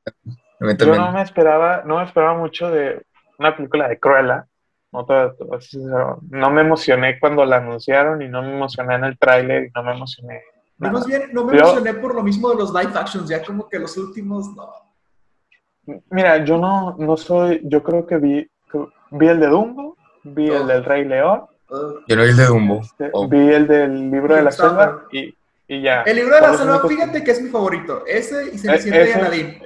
yo 0.77 0.95
no 0.95 1.11
me 1.11 1.21
esperaba, 1.21 1.83
no 1.85 1.97
me 1.97 2.03
esperaba 2.05 2.37
mucho 2.37 2.69
de 2.69 3.05
una 3.37 3.55
película 3.55 3.87
de 3.87 3.99
Cruella. 3.99 4.45
No, 4.91 6.49
me 6.51 6.61
emocioné 6.61 7.19
cuando 7.19 7.45
la 7.45 7.57
anunciaron 7.57 8.21
y 8.21 8.27
no 8.27 8.41
me 8.41 8.53
emocioné 8.53 8.95
en 8.95 9.03
el 9.05 9.17
tráiler 9.19 9.65
y 9.65 9.71
no 9.75 9.83
me 9.83 9.91
emocioné. 9.93 10.41
Nada. 10.77 10.93
más 10.93 11.05
bien 11.05 11.29
no 11.33 11.43
me 11.45 11.53
Yo- 11.57 11.59
emocioné 11.59 11.93
por 11.95 12.15
lo 12.15 12.23
mismo 12.23 12.49
de 12.49 12.55
los 12.55 12.73
live 12.73 12.91
actions, 12.95 13.29
ya 13.29 13.43
como 13.43 13.67
que 13.67 13.77
los 13.79 13.95
últimos, 13.97 14.47
no. 14.55 14.69
Mira, 16.09 16.43
yo 16.45 16.57
no, 16.57 16.95
no 16.97 17.17
soy, 17.17 17.61
yo 17.65 17.83
creo 17.83 18.05
que 18.07 18.17
vi, 18.17 18.49
vi 19.11 19.27
el 19.27 19.39
de 19.39 19.47
Dumbo, 19.47 19.97
vi 20.23 20.49
el 20.49 20.67
del 20.67 20.83
Rey 20.85 21.05
León, 21.05 21.43
Uh, 21.71 21.99
Yo 22.07 22.15
no 22.15 22.23
vi 22.23 22.29
el 22.29 22.35
de 22.37 22.45
Dumbo. 22.47 22.79
este, 22.81 23.11
Oh. 23.13 23.27
vi 23.27 23.53
el 23.53 23.67
del 23.67 24.09
libro 24.09 24.33
de 24.35 24.41
la 24.41 24.51
selva 24.51 25.03
y, 25.11 25.35
y 25.67 25.81
ya. 25.83 26.01
el 26.01 26.15
libro 26.15 26.33
de 26.33 26.41
la 26.41 26.53
selva, 26.55 26.77
únicos- 26.77 26.89
fíjate 26.89 27.23
que 27.23 27.29
es 27.29 27.41
mi 27.43 27.49
favorito. 27.51 28.03
Ese 28.07 28.45
y 28.55 28.57
Cenicienta 28.57 28.97
y 28.97 29.03
ese- 29.03 29.13
Aladdin. 29.19 29.63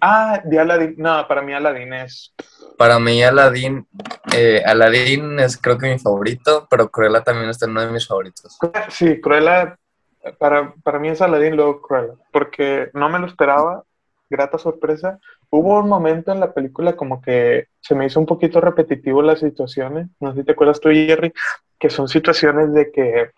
Ah, 0.00 0.40
de 0.44 0.58
Aladdin, 0.58 0.94
no, 0.96 1.26
para 1.28 1.42
mí 1.42 1.52
Aladdin 1.52 1.92
es, 1.94 2.34
Para 2.78 2.98
mí, 2.98 3.22
Aladdin, 3.22 3.86
eh, 4.34 4.62
Aladdin 4.64 5.38
es 5.40 5.56
creo 5.56 5.76
que 5.78 5.92
mi 5.92 5.98
favorito, 5.98 6.66
pero 6.70 6.90
Cruella 6.90 7.22
también 7.22 7.50
está 7.50 7.66
en 7.66 7.72
uno 7.72 7.86
de 7.86 7.92
mis 7.92 8.06
favoritos. 8.06 8.58
sí, 8.88 9.20
Cruella, 9.20 9.78
para, 10.38 10.74
para 10.82 10.98
mí 10.98 11.08
es 11.08 11.20
Aladdin, 11.20 11.56
luego 11.56 11.82
Cruella, 11.82 12.14
porque 12.32 12.90
no 12.94 13.08
me 13.08 13.18
lo 13.18 13.26
esperaba, 13.26 13.84
grata 14.28 14.58
sorpresa. 14.58 15.18
Hubo 15.50 15.78
un 15.78 15.88
momento 15.88 16.32
en 16.32 16.40
la 16.40 16.52
película 16.52 16.96
como 16.96 17.20
que 17.20 17.68
se 17.80 17.94
me 17.94 18.06
hizo 18.06 18.18
un 18.18 18.26
poquito 18.26 18.60
repetitivo 18.60 19.22
las 19.22 19.40
situaciones, 19.40 20.08
no 20.20 20.32
sé 20.32 20.40
si 20.40 20.46
te 20.46 20.52
acuerdas 20.52 20.80
tú, 20.80 20.90
Jerry, 20.90 21.32
que 21.78 21.90
son 21.90 22.08
situaciones 22.08 22.72
de 22.72 22.90
que 22.90 23.30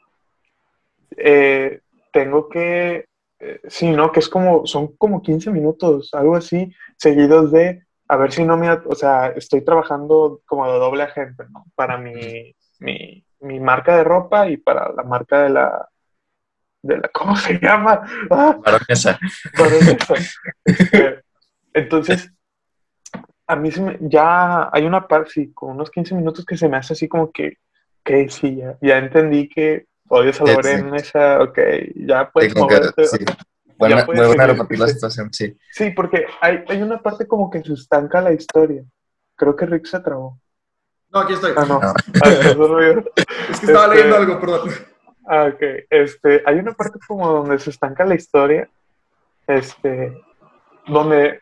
eh, 1.16 1.80
tengo 2.12 2.48
que, 2.48 3.06
eh, 3.40 3.60
sí, 3.68 3.90
¿no? 3.90 4.10
Que 4.12 4.20
es 4.20 4.28
como, 4.28 4.66
son 4.66 4.96
como 4.96 5.22
15 5.22 5.50
minutos, 5.50 6.10
algo 6.14 6.36
así, 6.36 6.72
seguidos 6.96 7.52
de, 7.52 7.84
a 8.08 8.16
ver 8.16 8.32
si 8.32 8.44
no 8.44 8.56
me, 8.56 8.70
o 8.70 8.94
sea, 8.94 9.28
estoy 9.28 9.62
trabajando 9.64 10.40
como 10.46 10.66
de 10.70 10.78
doble 10.78 11.02
agente, 11.04 11.44
¿no? 11.50 11.64
Para 11.74 11.98
mi, 11.98 12.54
mi, 12.80 13.24
mi 13.40 13.60
marca 13.60 13.96
de 13.96 14.04
ropa 14.04 14.48
y 14.48 14.56
para 14.56 14.92
la 14.92 15.02
marca 15.02 15.42
de 15.42 15.50
la, 15.50 15.88
de 16.82 16.98
la, 16.98 17.08
¿cómo 17.12 17.36
se 17.36 17.58
llama? 17.60 18.02
Ah, 18.30 18.58
Baronesa. 18.64 19.18
Baronesa. 19.56 20.14
Este, 20.64 21.22
Entonces, 21.74 22.32
a 23.46 23.56
mí 23.56 23.70
se 23.70 23.80
me- 23.80 23.98
ya 24.00 24.68
hay 24.72 24.84
una 24.84 25.06
parte, 25.06 25.30
sí, 25.30 25.52
con 25.52 25.70
unos 25.70 25.90
15 25.90 26.14
minutos 26.14 26.44
que 26.44 26.56
se 26.56 26.68
me 26.68 26.76
hace 26.76 26.92
así 26.92 27.08
como 27.08 27.30
que, 27.30 27.58
ok, 28.00 28.28
sí, 28.28 28.56
ya, 28.56 28.76
ya 28.80 28.98
entendí 28.98 29.48
que 29.48 29.86
odias 30.08 30.40
a 30.40 30.46
Sí, 30.46 30.52
Lorenza, 30.54 31.42
ok, 31.42 31.58
ya 31.96 32.24
Sí, 32.24 32.30
puedes 32.32 32.54
que, 32.54 32.60
moverte. 32.60 33.04
sí. 33.04 33.10
Seguir, 33.10 33.26
repetir 34.38 34.78
la 34.80 34.86
sí. 34.88 34.92
situación, 34.94 35.32
sí. 35.32 35.56
Sí, 35.72 35.90
porque 35.90 36.26
hay, 36.40 36.64
hay 36.68 36.82
una 36.82 37.00
parte 37.00 37.26
como 37.28 37.48
que 37.50 37.62
se 37.62 37.74
estanca 37.74 38.20
la 38.20 38.32
historia. 38.32 38.82
Creo 39.36 39.54
que 39.54 39.66
Rick 39.66 39.86
se 39.86 40.00
trabó. 40.00 40.40
No, 41.10 41.20
aquí 41.20 41.34
estoy. 41.34 41.52
Ah, 41.56 41.64
no. 41.68 41.80
No. 41.80 41.92
Ah, 42.22 42.30
solo 42.54 42.82
yo. 42.82 43.00
Es 43.50 43.60
que 43.60 43.66
estaba 43.66 43.84
Este- 43.84 43.94
leyendo 43.96 44.16
algo, 44.16 44.40
perdón. 44.40 44.70
Ah, 45.28 45.50
ok. 45.54 45.62
Este, 45.90 46.42
hay 46.44 46.56
una 46.58 46.72
parte 46.72 46.98
como 47.06 47.28
donde 47.30 47.58
se 47.60 47.70
estanca 47.70 48.04
la 48.04 48.14
historia, 48.16 48.68
este, 49.46 50.20
donde 50.86 51.40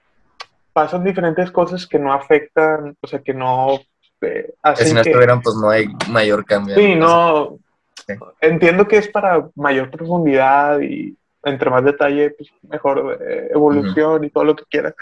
pasan 0.72 1.04
diferentes 1.04 1.50
cosas 1.50 1.86
que 1.86 1.98
no 1.98 2.12
afectan, 2.12 2.96
o 3.00 3.06
sea, 3.06 3.20
que 3.20 3.32
no 3.32 3.80
eh, 4.20 4.54
hacen 4.62 4.88
si 4.88 4.92
no 4.94 5.02
que- 5.02 5.08
estuvieran, 5.10 5.40
pues 5.40 5.56
no 5.56 5.70
hay 5.70 5.86
mayor 6.10 6.44
cambio. 6.44 6.74
Sí, 6.76 6.94
no. 6.94 7.58
Sí. 8.06 8.14
Entiendo 8.40 8.86
que 8.86 8.98
es 8.98 9.08
para 9.08 9.48
mayor 9.54 9.90
profundidad 9.90 10.80
y 10.80 11.16
entre 11.44 11.70
más 11.70 11.84
detalle, 11.84 12.30
pues 12.30 12.50
mejor 12.68 13.18
eh, 13.20 13.48
evolución 13.52 14.24
y 14.24 14.30
todo 14.30 14.44
lo 14.44 14.56
que 14.56 14.64
quieras. 14.68 14.94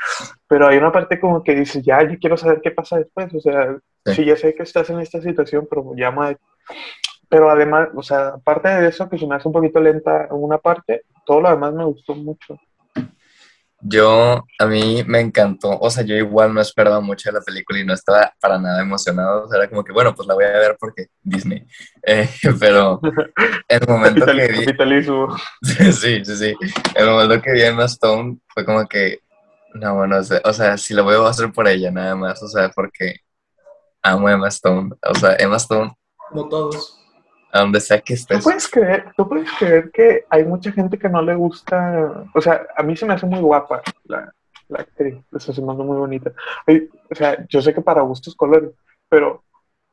Pero 0.46 0.68
hay 0.68 0.76
una 0.76 0.92
parte 0.92 1.18
como 1.18 1.42
que 1.42 1.54
dices, 1.54 1.82
ya, 1.82 2.02
yo 2.02 2.18
quiero 2.18 2.36
saber 2.36 2.60
qué 2.62 2.70
pasa 2.70 2.98
después. 2.98 3.32
O 3.34 3.40
sea, 3.40 3.76
Sí. 4.06 4.14
sí, 4.16 4.24
ya 4.26 4.36
sé 4.36 4.54
que 4.54 4.62
estás 4.64 4.90
en 4.90 5.00
esta 5.00 5.22
situación, 5.22 5.66
pero 5.68 5.94
llama. 5.96 6.36
Pero 7.30 7.48
además, 7.50 7.88
o 7.94 8.02
sea, 8.02 8.28
aparte 8.28 8.68
de 8.68 8.88
eso, 8.88 9.08
que 9.08 9.16
se 9.16 9.26
me 9.26 9.34
hace 9.34 9.48
un 9.48 9.54
poquito 9.54 9.80
lenta 9.80 10.26
en 10.26 10.32
una 10.36 10.58
parte, 10.58 11.02
todo 11.24 11.40
lo 11.40 11.48
demás 11.50 11.72
me 11.72 11.84
gustó 11.86 12.14
mucho. 12.14 12.58
Yo, 13.86 14.46
a 14.58 14.66
mí 14.66 15.04
me 15.06 15.20
encantó, 15.20 15.78
o 15.78 15.90
sea, 15.90 16.04
yo 16.04 16.16
igual 16.16 16.54
no 16.54 16.62
esperaba 16.62 17.00
mucho 17.00 17.28
de 17.28 17.38
la 17.38 17.44
película 17.44 17.78
y 17.78 17.84
no 17.84 17.92
estaba 17.92 18.32
para 18.40 18.58
nada 18.58 18.80
emocionado, 18.80 19.44
o 19.44 19.48
sea, 19.48 19.58
era 19.58 19.68
como 19.68 19.84
que, 19.84 19.92
bueno, 19.92 20.14
pues 20.14 20.26
la 20.26 20.32
voy 20.32 20.44
a 20.44 20.52
ver 20.52 20.76
porque 20.80 21.08
Disney, 21.22 21.66
Eh, 22.06 22.28
pero 22.58 22.98
el 23.68 23.86
momento 23.86 24.24
que 24.26 24.48
vi, 24.48 24.64
capitalismo. 24.64 25.36
sí, 25.62 26.24
sí, 26.24 26.24
sí, 26.24 26.54
el 26.94 27.06
momento 27.06 27.42
que 27.42 27.52
vi 27.52 27.60
a 27.60 27.68
Emma 27.68 27.84
Stone 27.84 28.38
fue 28.48 28.64
como 28.64 28.86
que, 28.86 29.20
no, 29.74 29.96
bueno, 29.96 30.16
o 30.16 30.22
sea, 30.22 30.40
o 30.44 30.52
sea, 30.54 30.78
si 30.78 30.94
lo 30.94 31.04
voy 31.04 31.16
a 31.16 31.28
hacer 31.28 31.52
por 31.52 31.68
ella 31.68 31.90
nada 31.90 32.16
más, 32.16 32.42
o 32.42 32.48
sea, 32.48 32.70
porque 32.70 33.16
amo 34.02 34.28
a 34.28 34.32
Emma 34.32 34.48
Stone, 34.48 34.94
o 35.02 35.14
sea, 35.14 35.36
Emma 35.38 35.56
Stone, 35.56 35.94
Como 36.30 36.48
todos. 36.48 37.03
A 37.54 37.60
donde 37.60 37.80
sea 37.80 38.00
que 38.00 38.14
¿Tú 38.14 38.20
estés, 38.20 38.42
puedes, 38.44 38.68
creer, 38.68 39.04
¿Tú 39.16 39.28
puedes 39.28 39.48
creer 39.58 39.90
que 39.92 40.24
hay 40.28 40.44
mucha 40.44 40.72
gente 40.72 40.98
que 40.98 41.08
no 41.08 41.22
le 41.22 41.34
gusta? 41.36 42.24
O 42.34 42.40
sea, 42.40 42.66
a 42.76 42.82
mí 42.82 42.96
se 42.96 43.06
me 43.06 43.14
hace 43.14 43.26
muy 43.26 43.38
guapa 43.40 43.80
la, 44.04 44.32
la 44.68 44.80
actriz, 44.80 45.14
sea, 45.38 45.54
se 45.54 45.62
me 45.62 45.72
hace 45.72 45.82
muy 45.82 45.96
bonita. 45.96 46.32
Ay, 46.66 46.88
O 47.10 47.14
sea, 47.14 47.46
yo 47.48 47.62
sé 47.62 47.72
que 47.72 47.80
para 47.80 48.02
gustos 48.02 48.34
colores, 48.34 48.70
pero 49.08 49.44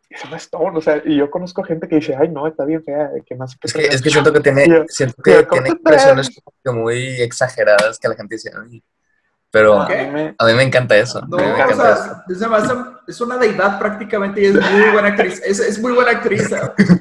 es 0.09 0.25
Emma 0.25 0.37
Stone, 0.37 0.75
o 0.77 0.81
sea, 0.81 1.01
y 1.05 1.15
yo 1.17 1.29
conozco 1.29 1.63
gente 1.63 1.87
que 1.87 1.95
dice, 1.97 2.15
ay, 2.19 2.29
no, 2.29 2.47
está 2.47 2.65
bien 2.65 2.83
fea, 2.83 3.11
que 3.25 3.35
más 3.35 3.55
Es 3.61 3.73
que, 3.73 3.81
es 3.85 4.01
que 4.01 4.09
siento 4.09 4.33
que 4.33 4.39
tiene, 4.41 4.67
Ya, 4.67 4.83
siento 4.87 5.21
que 5.21 5.31
ya, 5.31 5.47
¿cómo 5.47 5.61
tiene 5.61 5.69
expresiones 5.77 6.29
como 6.43 6.55
que 6.63 6.71
muy 6.81 7.21
exageradas 7.21 7.99
que 7.99 8.07
la 8.09 8.15
gente 8.15 8.35
dice, 8.35 8.51
"Ay", 8.59 8.83
pero 9.51 9.85
¿Qué? 9.87 9.99
A 9.99 10.03
mí 10.07 10.11
me- 10.11 10.35
a 10.37 10.45
mí 10.47 10.53
me 10.53 10.63
encanta 10.63 10.97
eso. 10.97 11.21
No, 11.27 11.37
me 11.37 11.43
o 11.43 11.55
encanta 11.55 11.93
eso. 11.93 12.03
sea, 12.03 12.23
es, 12.27 12.41
además, 12.41 12.90
es 13.07 13.21
una 13.21 13.37
deidad 13.37 13.79
prácticamente 13.79 14.41
y 14.41 14.45
es 14.45 14.53
muy 14.55 14.89
buena 14.91 15.09
actriz. 15.09 15.41
Es, 15.45 15.59
es 15.59 15.79
muy 15.79 15.93
buena 15.93 16.11
actriz. 16.11 16.49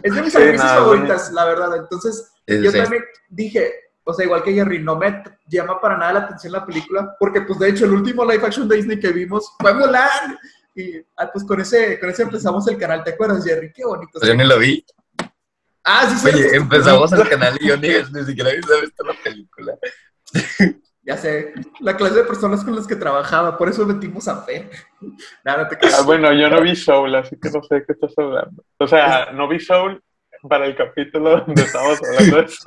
Es 0.03 0.15
de 0.15 0.23
mis 0.23 0.33
Sí, 0.33 0.39
actrices 0.39 0.59
nada, 0.59 0.77
favoritas, 0.77 1.33
la 1.33 1.45
verdad. 1.45 1.77
Entonces, 1.77 2.33
yo 2.47 2.71
sí. 2.71 2.79
también 2.79 3.05
dije, 3.29 3.73
o 4.05 4.13
sea, 4.13 4.25
igual 4.25 4.43
que 4.43 4.53
Jerry, 4.53 4.83
no 4.83 4.97
me 4.97 5.23
llama 5.49 5.81
para 5.81 5.97
nada 5.97 6.13
la 6.13 6.21
atención 6.21 6.53
la 6.53 6.67
película, 6.67 7.17
porque 7.19 7.43
pues 7.43 7.59
de 7.59 7.71
hecho 7.71 7.85
el 7.85 7.93
último 7.93 8.25
live 8.25 8.45
action 8.45 8.69
de 8.69 8.77
Disney 8.77 8.99
que 8.99 9.13
vimos 9.13 9.53
fue 9.59 9.75
Mulan. 9.75 10.39
Y 10.75 10.99
ah, 11.17 11.31
pues 11.33 11.45
con 11.45 11.61
ese, 11.61 11.99
con 11.99 12.11
ese 12.11 12.23
empezamos 12.23 12.67
el 12.69 12.79
canal, 12.79 13.05
¿te 13.05 13.11
acuerdas, 13.11 13.45
Jerry? 13.45 13.73
Qué 13.73 13.85
bonito. 13.85 14.13
Pues 14.15 14.29
yo 14.29 14.35
ni 14.35 14.45
lo 14.45 14.59
vi. 14.59 14.85
Ah, 15.85 16.09
sí, 16.09 16.17
sí. 16.17 16.37
Oye, 16.37 16.57
empezamos 16.57 17.13
el 17.13 17.29
canal 17.29 17.57
y 17.61 17.69
yo 17.69 17.77
ni, 17.77 17.89
ni 17.89 18.25
siquiera 18.25 18.51
había 18.51 18.81
visto 18.81 19.05
la 19.05 19.15
película. 19.23 19.79
Ya 21.11 21.17
sé, 21.17 21.53
la 21.81 21.97
clase 21.97 22.15
de 22.15 22.23
personas 22.23 22.63
con 22.63 22.77
las 22.77 22.87
que 22.87 22.95
trabajaba, 22.95 23.59
por 23.59 23.69
eso 23.69 23.85
metimos 23.85 24.29
a 24.29 24.43
Fer. 24.45 24.71
Nada, 25.45 25.65
no 25.65 25.69
te 25.69 25.77
Ah, 25.89 26.03
bueno, 26.05 26.33
yo 26.33 26.49
no 26.49 26.61
vi 26.61 26.77
Soul, 26.77 27.13
así 27.17 27.37
que 27.37 27.51
no 27.51 27.61
sé 27.65 27.75
de 27.75 27.85
qué 27.85 27.95
estás 27.95 28.13
hablando. 28.17 28.63
O 28.79 28.87
sea, 28.87 29.33
no 29.33 29.49
vi 29.49 29.59
Soul 29.59 30.01
para 30.49 30.67
el 30.67 30.77
capítulo 30.77 31.41
donde 31.45 31.63
estamos 31.63 31.99
hablando 32.01 32.37
de 32.37 32.45
eso. 32.45 32.63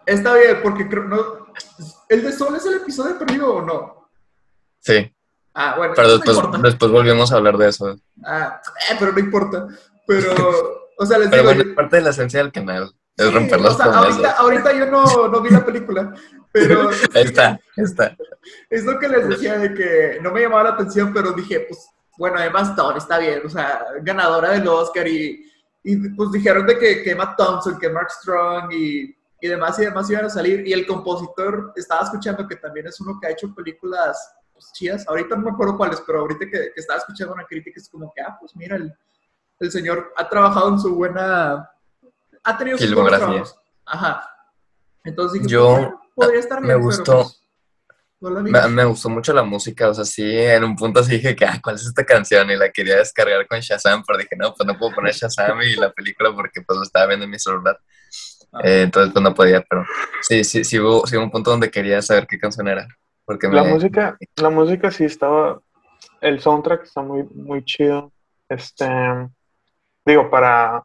Está 0.06 0.34
bien, 0.36 0.60
porque 0.62 0.88
creo, 0.88 1.04
no, 1.04 1.48
¿el 2.08 2.22
de 2.22 2.32
Sol 2.32 2.56
es 2.56 2.64
el 2.64 2.76
episodio 2.78 3.18
perdido 3.18 3.56
o 3.56 3.60
no? 3.60 4.08
Sí, 4.80 5.12
Ah, 5.52 5.74
bueno, 5.76 5.92
pero 5.94 6.08
después, 6.12 6.36
no 6.36 6.44
importa. 6.44 6.68
después 6.68 6.90
volvimos 6.92 7.32
a 7.32 7.36
hablar 7.36 7.58
de 7.58 7.68
eso. 7.68 7.94
Ah, 8.24 8.58
eh, 8.90 8.96
pero 8.98 9.12
no 9.12 9.18
importa. 9.18 9.66
Pero, 10.06 10.32
o 10.98 11.04
sea, 11.06 11.18
les 11.18 11.28
Pero 11.28 11.42
digo, 11.42 11.54
bueno, 11.54 11.70
es 11.70 11.76
parte 11.76 11.96
de 11.96 12.02
la 12.02 12.10
esencia 12.10 12.40
del 12.42 12.52
canal, 12.52 12.90
es 13.16 13.26
sí, 13.26 13.32
romper 13.32 13.58
o 13.58 13.62
las 13.62 13.76
sea, 13.76 13.86
ahorita, 13.86 14.30
ahorita 14.32 14.72
yo 14.74 14.86
no, 14.86 15.28
no 15.28 15.40
vi 15.40 15.50
la 15.50 15.64
película, 15.64 16.14
pero 16.64 16.88
Ahí 17.14 17.24
está, 17.24 17.48
ahí 17.50 17.84
está. 17.84 18.16
es 18.70 18.84
lo 18.84 18.98
que 18.98 19.08
les 19.08 19.28
decía 19.28 19.58
de 19.58 19.74
que 19.74 20.18
no 20.22 20.32
me 20.32 20.40
llamaba 20.40 20.64
la 20.64 20.70
atención, 20.70 21.12
pero 21.12 21.32
dije, 21.32 21.66
pues, 21.68 21.88
bueno, 22.18 22.40
Emma 22.40 22.62
Stone 22.62 22.98
está 22.98 23.18
bien, 23.18 23.42
o 23.44 23.48
sea, 23.50 23.84
ganadora 24.02 24.50
del 24.52 24.66
Oscar 24.68 25.06
y, 25.06 25.44
y 25.84 26.08
pues 26.10 26.32
dijeron 26.32 26.66
de 26.66 26.78
que, 26.78 27.02
que 27.02 27.10
Emma 27.10 27.36
Thompson, 27.36 27.78
que 27.78 27.90
Mark 27.90 28.10
Strong 28.10 28.72
y, 28.72 29.14
y 29.40 29.48
demás 29.48 29.78
y 29.78 29.84
demás 29.84 30.08
iban 30.10 30.24
a 30.24 30.30
salir 30.30 30.66
y 30.66 30.72
el 30.72 30.86
compositor 30.86 31.72
estaba 31.76 32.04
escuchando 32.04 32.48
que 32.48 32.56
también 32.56 32.86
es 32.86 32.98
uno 33.00 33.18
que 33.20 33.26
ha 33.26 33.30
hecho 33.32 33.54
películas 33.54 34.18
pues, 34.54 34.72
chidas, 34.72 35.06
ahorita 35.06 35.36
no 35.36 35.42
me 35.42 35.50
acuerdo 35.50 35.76
cuáles, 35.76 36.00
pero 36.06 36.20
ahorita 36.20 36.46
que, 36.46 36.50
que 36.74 36.80
estaba 36.80 36.98
escuchando 37.00 37.34
una 37.34 37.44
crítica 37.44 37.78
es 37.78 37.88
como 37.90 38.10
que, 38.14 38.22
ah, 38.22 38.34
pues 38.40 38.56
mira, 38.56 38.76
el, 38.76 38.94
el 39.60 39.70
señor 39.70 40.12
ha 40.16 40.26
trabajado 40.28 40.70
en 40.70 40.78
su 40.78 40.94
buena, 40.94 41.70
ha 42.44 42.56
tenido 42.58 42.78
sus. 42.78 42.88
Ajá. 43.84 44.26
Entonces 45.04 45.42
dije, 45.42 45.52
Yo- 45.52 45.76
pues, 45.76 46.05
podría 46.16 46.40
estar 46.40 46.60
me 46.60 46.68
bien, 46.68 46.80
gustó. 46.80 47.22
pues, 47.22 47.42
no 48.20 48.30
la 48.30 48.40
vi. 48.42 48.50
Me, 48.50 48.68
me 48.68 48.84
gustó 48.84 49.08
mucho 49.08 49.32
la 49.32 49.42
música, 49.42 49.88
o 49.90 49.94
sea, 49.94 50.04
sí, 50.04 50.24
en 50.24 50.64
un 50.64 50.74
punto 50.74 51.02
sí 51.04 51.12
dije 51.12 51.36
que, 51.36 51.44
ah, 51.44 51.60
¿cuál 51.62 51.76
es 51.76 51.86
esta 51.86 52.04
canción? 52.04 52.50
Y 52.50 52.56
la 52.56 52.70
quería 52.70 52.96
descargar 52.96 53.46
con 53.46 53.60
Shazam, 53.60 54.02
pero 54.04 54.18
dije, 54.18 54.34
no, 54.36 54.54
pues 54.54 54.66
no 54.66 54.76
puedo 54.78 54.94
poner 54.94 55.12
Shazam 55.14 55.60
y 55.62 55.76
la 55.76 55.92
película 55.92 56.34
porque 56.34 56.62
pues 56.62 56.76
lo 56.76 56.82
estaba 56.82 57.06
viendo 57.06 57.24
en 57.24 57.30
mi 57.30 57.38
celular. 57.38 57.78
Ah. 58.52 58.60
Eh, 58.64 58.82
entonces 58.82 59.12
pues 59.12 59.22
no 59.22 59.34
podía, 59.34 59.60
pero 59.68 59.84
sí, 60.22 60.42
sí, 60.44 60.64
sí 60.64 60.78
hubo, 60.80 61.06
sí 61.06 61.16
hubo 61.16 61.24
un 61.24 61.30
punto 61.30 61.50
donde 61.50 61.70
quería 61.70 62.00
saber 62.02 62.26
qué 62.26 62.38
canción 62.38 62.66
era. 62.68 62.88
Porque 63.24 63.48
La 63.48 63.62
me, 63.64 63.70
música, 63.74 64.16
la 64.36 64.50
música 64.50 64.90
sí 64.90 65.04
estaba, 65.04 65.60
el 66.20 66.40
soundtrack 66.40 66.84
está 66.84 67.02
muy, 67.02 67.24
muy 67.34 67.64
chido. 67.64 68.12
Este, 68.48 68.86
digo, 70.04 70.30
para, 70.30 70.82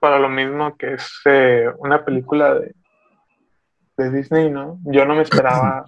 para 0.00 0.18
lo 0.18 0.28
mismo 0.28 0.76
que 0.76 0.94
es 0.94 1.10
eh, 1.24 1.66
una 1.78 2.04
película 2.04 2.54
de, 2.54 2.74
de 3.96 4.10
Disney, 4.10 4.50
¿no? 4.50 4.78
Yo 4.84 5.04
no 5.04 5.14
me 5.14 5.22
esperaba. 5.22 5.84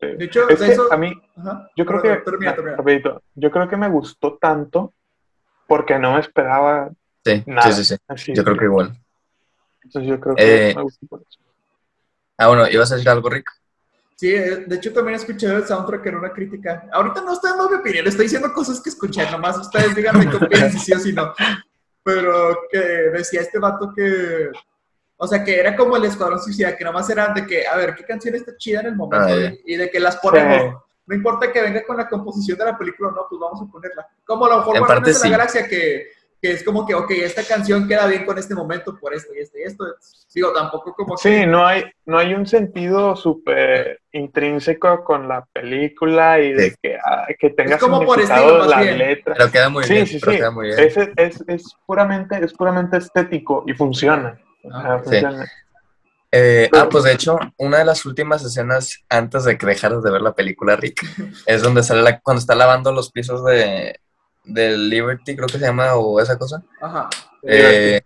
eh, 0.00 0.16
De 0.16 0.24
hecho, 0.24 0.48
es 0.48 0.60
de 0.60 0.66
que 0.66 0.72
eso- 0.72 0.92
a 0.92 0.96
mí, 0.96 1.12
Ajá. 1.36 1.70
yo 1.76 1.84
creo 1.84 2.00
Perdón, 2.02 2.18
que, 2.18 2.24
termina, 2.24 2.54
termina. 2.54 2.76
rapidito, 2.76 3.22
yo 3.34 3.50
creo 3.50 3.68
que 3.68 3.76
me 3.76 3.88
gustó 3.88 4.38
tanto 4.40 4.94
porque 5.66 5.98
no 5.98 6.14
me 6.14 6.20
esperaba 6.20 6.90
sí, 7.24 7.42
nada. 7.46 7.72
sí, 7.72 7.84
sí, 7.84 7.94
sí, 7.96 8.02
así. 8.08 8.34
yo 8.34 8.42
creo 8.44 8.56
que 8.56 8.64
igual. 8.64 8.96
Entonces 9.82 10.10
yo 10.10 10.20
creo 10.20 10.36
que 10.36 10.70
Eh, 10.70 10.74
me 10.74 10.82
gustó 10.82 11.06
por 11.06 11.20
eso. 11.22 11.40
Ah, 12.38 12.48
bueno, 12.48 12.68
¿ibas 12.70 12.90
a 12.90 12.94
decir 12.94 13.10
algo, 13.10 13.28
Rick? 13.28 13.50
Sí, 14.16 14.34
eh, 14.34 14.64
de 14.66 14.76
hecho 14.76 14.92
también 14.92 15.16
escuché 15.16 15.46
el 15.46 15.66
soundtrack 15.66 16.06
en 16.06 16.14
una 16.16 16.32
crítica. 16.32 16.86
Ahorita 16.92 17.22
no 17.22 17.32
estoy 17.32 17.50
dando 17.50 17.70
mi 17.70 17.76
opinión, 17.76 18.06
estoy 18.06 18.24
diciendo 18.24 18.52
cosas 18.52 18.80
que 18.80 18.90
escuché, 18.90 19.30
nomás 19.30 19.56
ustedes 19.58 19.94
díganme 19.94 20.28
qué 20.28 20.36
opinan, 20.36 20.70
si 20.70 20.78
sí 20.78 20.92
o 20.92 20.98
si 20.98 21.12
no. 21.12 21.32
Pero 22.02 22.56
que 22.70 22.78
decía 22.78 23.40
este 23.42 23.58
vato 23.58 23.92
que, 23.94 24.50
o 25.22 25.26
sea, 25.26 25.44
que 25.44 25.60
era 25.60 25.76
como 25.76 25.96
el 25.96 26.04
Escuadrón 26.06 26.40
Suicida, 26.42 26.74
que 26.74 26.82
nomás 26.82 27.10
eran 27.10 27.34
de 27.34 27.46
que, 27.46 27.66
a 27.66 27.76
ver, 27.76 27.94
qué 27.94 28.04
canción 28.04 28.34
está 28.34 28.56
chida 28.56 28.80
en 28.80 28.86
el 28.86 28.96
momento 28.96 29.26
Ah, 29.28 29.52
y, 29.66 29.76
de 29.76 29.90
que 29.90 30.00
las 30.00 30.16
ponemos. 30.16 30.62
Sí. 30.62 30.76
No 31.06 31.14
importa 31.14 31.52
que 31.52 31.60
venga 31.60 31.84
con 31.84 31.98
la 31.98 32.08
composición 32.08 32.56
de 32.56 32.64
la 32.64 32.78
película 32.78 33.10
o 33.10 33.12
no, 33.12 33.26
pues 33.28 33.38
vamos 33.38 33.60
a 33.60 33.70
ponerla. 33.70 34.06
Como 34.24 34.46
a 34.46 34.48
lo 34.48 34.56
mejor 34.58 34.78
Guardianes 34.78 35.04
de 35.06 35.14
sí. 35.14 35.28
la 35.28 35.36
Galaxia, 35.36 35.68
que, 35.68 36.06
que 36.40 36.52
es 36.52 36.64
como 36.64 36.86
que, 36.86 36.94
ok, 36.94 37.10
esta 37.10 37.42
canción 37.42 37.86
queda 37.86 38.06
bien 38.06 38.24
con 38.24 38.38
este 38.38 38.54
momento 38.54 38.96
por 38.98 39.12
esto 39.12 39.34
y 39.34 39.40
esto 39.40 39.58
y 39.58 39.62
esto. 39.64 39.84
Digo, 40.34 40.52
tampoco 40.54 40.94
como 40.94 41.16
que... 41.16 41.22
Sí, 41.40 41.46
no 41.46 41.66
hay, 41.66 41.84
no 42.06 42.16
hay 42.16 42.32
un 42.32 42.46
sentido 42.46 43.14
súper 43.14 44.00
intrínseco 44.12 45.04
con 45.04 45.28
la 45.28 45.44
película 45.52 46.40
y 46.40 46.52
de 46.54 46.70
Sí. 46.70 46.76
que, 46.80 46.96
ah, 46.96 47.26
que 47.38 47.50
tenga 47.50 47.74
Es 47.74 47.80
como 47.82 48.02
por 48.06 48.18
estilo, 48.20 48.58
más 48.60 48.68
la 48.68 48.80
bien. 48.80 48.96
letra. 48.98 49.34
Pero 49.36 49.50
queda 49.50 49.68
muy 49.68 49.84
Sí, 49.84 49.92
bien, 49.94 50.06
sí, 50.06 50.18
sí. 50.18 50.38
Es, 50.78 50.96
es, 50.96 51.44
es 51.46 51.76
puramente, 51.84 52.42
es 52.42 52.54
puramente 52.54 52.96
estético 52.96 53.64
y 53.66 53.74
funciona. 53.74 54.38
Ah, 54.70 54.98
sí. 54.98 55.10
funciona. 55.10 55.50
Eh, 56.32 56.70
ah, 56.72 56.88
pues 56.88 57.04
de 57.04 57.12
hecho, 57.12 57.38
una 57.56 57.78
de 57.78 57.84
las 57.84 58.06
últimas 58.06 58.44
escenas 58.44 59.04
antes 59.08 59.44
de 59.44 59.58
que 59.58 59.66
dejaras 59.66 60.02
de 60.02 60.12
ver 60.12 60.22
la 60.22 60.34
película, 60.34 60.76
Rick, 60.76 61.04
es 61.46 61.62
donde 61.62 61.82
sale 61.82 62.02
la, 62.02 62.20
cuando 62.20 62.40
está 62.40 62.54
lavando 62.54 62.92
los 62.92 63.10
pisos 63.10 63.44
de, 63.44 63.98
de 64.44 64.76
Liberty, 64.76 65.34
creo 65.34 65.48
que 65.48 65.58
se 65.58 65.66
llama, 65.66 65.94
o 65.94 66.20
esa 66.20 66.38
cosa. 66.38 66.62
Ajá. 66.80 67.08
Eh, 67.42 68.00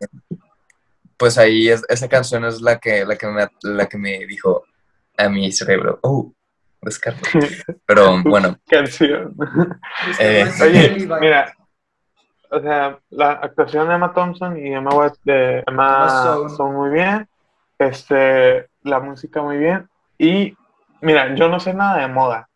pues 1.19 1.37
ahí 1.37 1.69
es, 1.69 1.83
esa 1.88 2.09
canción 2.09 2.45
es 2.45 2.62
la 2.62 2.79
que, 2.79 3.05
la 3.05 3.17
que 3.17 3.27
me, 3.27 3.47
la 3.62 3.87
que 3.87 3.99
me 3.99 4.27
dijo 4.27 4.64
a 5.17 5.29
mi 5.29 5.53
cerebro, 5.53 5.99
oh, 6.03 6.33
descarga. 6.81 7.21
Pero 7.87 8.23
bueno, 8.23 8.59
Canción. 8.69 9.35
Eh, 10.19 10.51
Oye, 10.62 11.09
mira, 11.21 11.55
o 12.55 12.61
sea, 12.61 12.99
la 13.11 13.33
actuación 13.33 13.88
de 13.88 13.95
Emma 13.95 14.12
Thompson 14.12 14.57
y 14.59 14.73
Emma, 14.73 14.90
Wat- 14.93 15.19
de 15.25 15.62
Emma 15.67 16.09
son 16.57 16.75
muy 16.75 16.90
bien, 16.90 17.29
este, 17.79 18.69
la 18.83 19.01
música 19.01 19.43
muy 19.43 19.59
bien, 19.59 19.88
y 20.19 20.57
mira, 21.01 21.35
yo 21.35 21.49
no 21.49 21.61
sé 21.61 21.75
nada 21.75 21.99
de 21.99 22.09
moda, 22.09 22.49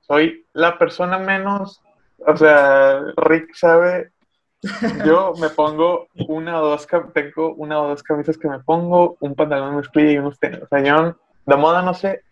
soy 0.00 0.46
la 0.52 0.78
persona 0.78 1.18
menos, 1.18 1.82
o 2.26 2.36
sea, 2.36 3.00
Rick 3.16 3.54
sabe, 3.54 4.10
yo 5.04 5.32
me 5.40 5.48
pongo 5.50 6.08
una 6.28 6.60
o 6.60 6.66
dos, 6.66 6.86
tengo 7.14 7.54
una 7.54 7.80
o 7.80 7.88
dos 7.88 8.02
camisas 8.02 8.36
que 8.36 8.48
me 8.48 8.58
pongo, 8.60 9.16
un 9.20 9.34
pantalón 9.34 9.70
de 9.70 9.76
mezclilla 9.76 10.10
y 10.12 10.18
unos 10.18 10.38
tenis, 10.38 10.60
o 10.62 10.66
sea, 10.66 10.80
yo 10.80 11.16
de 11.46 11.56
moda 11.56 11.82
no 11.82 11.94
sé, 11.94 12.22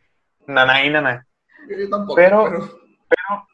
nada 0.46 0.84
y 0.84 0.90
nada 0.90 1.26
Yo 1.68 1.88
tampoco, 1.90 2.14
Pero- 2.16 2.44
pero- 2.50 2.68
pero 3.08 3.46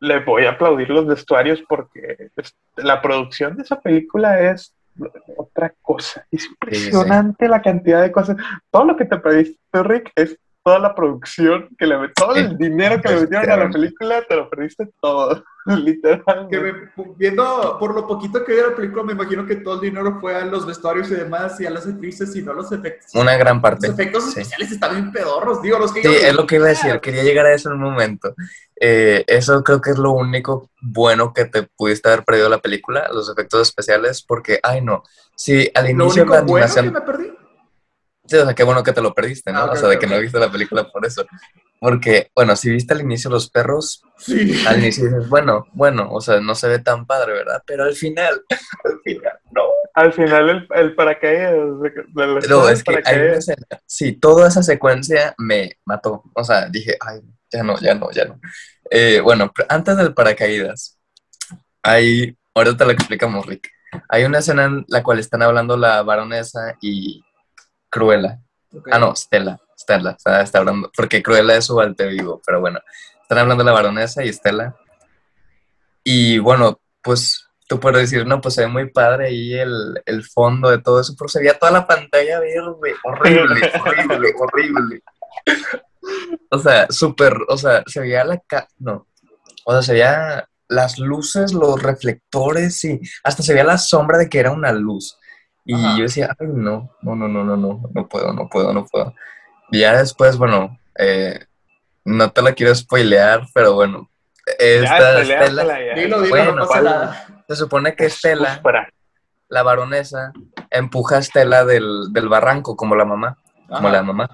le 0.00 0.20
voy 0.20 0.46
a 0.46 0.50
aplaudir 0.50 0.90
los 0.90 1.06
vestuarios 1.06 1.62
porque 1.68 2.30
la 2.76 3.00
producción 3.00 3.56
de 3.56 3.62
esa 3.62 3.80
película 3.80 4.40
es 4.50 4.74
otra 5.36 5.72
cosa. 5.82 6.26
Es 6.30 6.46
impresionante 6.46 7.48
la 7.48 7.62
cantidad 7.62 8.02
de 8.02 8.10
cosas. 8.10 8.36
Todo 8.70 8.84
lo 8.86 8.96
que 8.96 9.04
te 9.04 9.18
pediste, 9.18 9.82
Rick, 9.82 10.10
es 10.16 10.38
toda 10.62 10.78
la 10.78 10.94
producción 10.94 11.68
que 11.78 11.86
le 11.86 11.96
todo 12.14 12.34
el 12.36 12.50
Sí. 12.50 12.56
dinero 12.58 13.00
que 13.00 13.08
le 13.08 13.20
metieron 13.22 13.50
a 13.50 13.56
la 13.64 13.70
película, 13.70 14.22
te 14.28 14.36
lo 14.36 14.50
perdiste 14.50 14.88
todo, 15.00 15.42
literalmente. 15.66 16.50
que 16.50 16.60
me- 16.60 17.14
viendo 17.16 17.76
por 17.78 17.94
lo 17.94 18.06
poquito 18.06 18.44
que 18.44 18.52
vi 18.52 18.58
de 18.58 18.68
la 18.68 18.74
película, 18.76 19.02
me 19.04 19.12
imagino 19.12 19.46
que 19.46 19.56
todo 19.56 19.74
el 19.76 19.80
dinero 19.80 20.18
fue 20.20 20.34
a 20.34 20.44
los 20.44 20.66
vestuarios 20.66 21.10
y 21.10 21.14
demás, 21.14 21.58
y 21.60 21.66
a 21.66 21.70
las 21.70 21.86
actrices 21.86 22.34
y 22.36 22.42
no 22.42 22.52
a 22.52 22.54
los 22.56 22.70
efectos. 22.72 23.10
una 23.14 23.36
gran 23.36 23.60
parte. 23.60 23.88
Los 23.88 23.98
efectos 23.98 24.24
Sí. 24.24 24.40
especiales 24.40 24.72
están 24.72 24.92
bien 24.94 25.12
pedorros, 25.12 25.62
digo, 25.62 25.78
los 25.78 25.92
que 25.92 26.02
Sí, 26.02 26.08
yo 26.08 26.12
es 26.14 26.34
lo 26.34 26.46
que 26.46 26.56
iba 26.56 26.66
a 26.66 26.70
decir, 26.70 27.00
quería 27.00 27.22
llegar 27.22 27.46
a 27.46 27.54
eso 27.54 27.70
en 27.70 27.76
un 27.76 27.82
momento. 27.82 28.34
Eh, 28.82 29.24
eso 29.26 29.62
creo 29.62 29.80
que 29.80 29.90
es 29.90 29.98
lo 29.98 30.12
único 30.12 30.70
bueno 30.80 31.32
que 31.34 31.44
te 31.46 31.64
pudiste 31.76 32.08
haber 32.08 32.24
perdido 32.24 32.48
la 32.48 32.58
película, 32.58 33.08
los 33.12 33.30
efectos 33.30 33.62
especiales, 33.62 34.22
porque, 34.22 34.58
ay 34.62 34.80
no, 34.82 35.02
sí, 35.34 35.70
al 35.74 35.84
Lo 35.84 35.90
inicio 35.90 36.22
único 36.22 36.34
la 36.34 36.40
bueno 36.42 36.64
animación, 36.64 36.84
que 36.86 36.90
me 36.92 37.00
perdí. 37.00 37.32
Sí, 38.30 38.36
o 38.36 38.44
sea, 38.44 38.54
qué 38.54 38.62
bueno 38.62 38.82
que 38.82 38.92
te 38.92 39.02
lo 39.02 39.12
perdiste, 39.12 39.52
¿no? 39.52 39.58
Ah, 39.60 39.70
o 39.72 39.76
sea, 39.76 39.88
de 39.88 39.98
que 39.98 40.06
no 40.06 40.18
viste 40.20 40.38
la 40.38 40.50
película 40.50 40.84
por 40.90 41.04
eso. 41.04 41.26
Porque, 41.80 42.30
bueno, 42.34 42.54
si 42.56 42.70
viste 42.70 42.94
al 42.94 43.00
inicio 43.00 43.30
los 43.30 43.50
perros, 43.50 44.02
Sí. 44.18 44.62
al 44.66 44.78
inicio 44.78 45.04
dices, 45.06 45.28
bueno, 45.28 45.66
bueno, 45.72 46.08
o 46.12 46.20
sea, 46.20 46.40
no 46.40 46.54
se 46.54 46.68
ve 46.68 46.78
tan 46.78 47.06
padre, 47.06 47.32
¿verdad? 47.32 47.62
Pero 47.66 47.84
al 47.84 47.94
final, 47.94 48.40
al 48.84 49.00
final, 49.02 49.32
no. 49.50 49.62
Al 49.94 50.12
final 50.12 50.48
el, 50.50 50.68
el 50.76 50.94
paracaídas 50.94 51.66
la 52.14 52.26
No, 52.48 52.68
es 52.68 52.84
que 52.84 53.00
hay 53.04 53.18
una 53.18 53.34
escena, 53.34 53.66
sí, 53.86 54.12
toda 54.12 54.46
esa 54.48 54.62
secuencia 54.62 55.34
me 55.38 55.78
mató. 55.84 56.22
O 56.34 56.44
sea, 56.44 56.68
dije, 56.68 56.96
ay, 57.00 57.20
ya 57.52 57.62
no, 57.64 57.78
ya 57.80 57.94
no, 57.94 58.10
ya 58.12 58.24
no. 58.26 58.40
Eh, 58.90 59.20
bueno, 59.20 59.52
antes 59.68 59.96
del 59.96 60.14
paracaídas, 60.14 60.98
hay, 61.82 62.36
ahorita 62.54 62.76
te 62.76 62.84
lo 62.84 62.90
explicamos, 62.92 63.46
Rick. 63.46 63.68
Hay 64.08 64.24
una 64.24 64.38
escena 64.38 64.66
en 64.66 64.84
la 64.88 65.02
cual 65.02 65.18
están 65.18 65.42
hablando 65.42 65.76
la 65.76 66.02
baronesa 66.02 66.76
y 66.80 67.24
Cruella. 67.90 68.40
Ah, 68.90 68.98
no, 68.98 69.14
Stella, 69.16 69.58
Stella, 69.76 70.12
está, 70.12 70.40
está 70.40 70.58
hablando, 70.58 70.90
porque 70.96 71.22
Cruella 71.22 71.56
es 71.56 71.66
su 71.66 71.80
alter 71.80 72.10
vivo, 72.10 72.40
pero 72.46 72.60
bueno, 72.60 72.78
están 73.20 73.38
hablando 73.38 73.64
la 73.64 73.72
baronesa 73.72 74.24
y 74.24 74.32
Stella. 74.32 74.74
Y 76.04 76.38
bueno, 76.38 76.80
pues 77.02 77.46
tú 77.68 77.78
puedes 77.78 78.00
decir, 78.00 78.26
no, 78.26 78.40
pues 78.40 78.54
se 78.54 78.62
ve 78.62 78.68
muy 78.68 78.90
padre 78.90 79.28
ahí 79.28 79.54
el, 79.54 80.00
el 80.06 80.24
fondo 80.24 80.70
de 80.70 80.78
todo 80.78 81.00
eso, 81.00 81.14
pero 81.18 81.28
se 81.28 81.40
veía 81.40 81.58
toda 81.58 81.72
la 81.72 81.86
pantalla 81.86 82.40
verde, 82.40 82.94
horrible, 83.04 83.72
horrible, 83.84 84.34
horrible. 84.38 85.02
O 86.50 86.58
sea, 86.58 86.86
súper, 86.90 87.36
o 87.48 87.56
sea, 87.56 87.82
se 87.86 88.00
veía 88.00 88.24
la 88.24 88.38
ca 88.38 88.66
no, 88.78 89.06
o 89.64 89.72
sea, 89.72 89.82
se 89.82 89.92
veía 89.92 90.48
las 90.68 90.98
luces, 90.98 91.52
los 91.52 91.82
reflectores 91.82 92.84
y 92.84 93.00
hasta 93.24 93.42
se 93.42 93.52
veía 93.52 93.64
la 93.64 93.78
sombra 93.78 94.18
de 94.18 94.28
que 94.28 94.38
era 94.38 94.52
una 94.52 94.72
luz. 94.72 95.16
Y 95.64 95.74
Ajá. 95.74 95.96
yo 95.96 96.02
decía, 96.04 96.34
ay, 96.38 96.46
no, 96.50 96.90
no, 97.02 97.14
no, 97.14 97.28
no, 97.28 97.44
no, 97.44 97.56
no, 97.56 97.82
no 97.94 98.08
puedo, 98.08 98.32
no 98.32 98.48
puedo, 98.48 98.72
no 98.72 98.86
puedo. 98.86 99.14
Y 99.70 99.80
ya 99.80 99.96
después, 99.98 100.36
bueno, 100.36 100.78
eh, 100.98 101.38
no 102.04 102.30
te 102.32 102.42
la 102.42 102.52
quiero 102.52 102.74
spoilear, 102.74 103.46
pero 103.54 103.74
bueno, 103.74 104.10
esta 104.58 105.22
ya. 105.22 105.48
Dilo, 105.94 106.22
dilo, 106.22 106.28
Bueno, 106.28 106.52
no 106.52 106.66
pasa 106.66 106.82
nada. 106.82 107.26
se 107.48 107.56
supone 107.56 107.94
que 107.94 108.08
Stella, 108.10 108.54
Espera. 108.54 108.88
la 109.48 109.62
baronesa, 109.62 110.32
empuja 110.70 111.16
a 111.16 111.18
Estela 111.20 111.64
del, 111.64 112.12
del 112.12 112.28
barranco, 112.28 112.74
como 112.76 112.96
la 112.96 113.04
mamá, 113.04 113.36
como 113.68 113.88
la 113.90 114.02
mamá. 114.02 114.28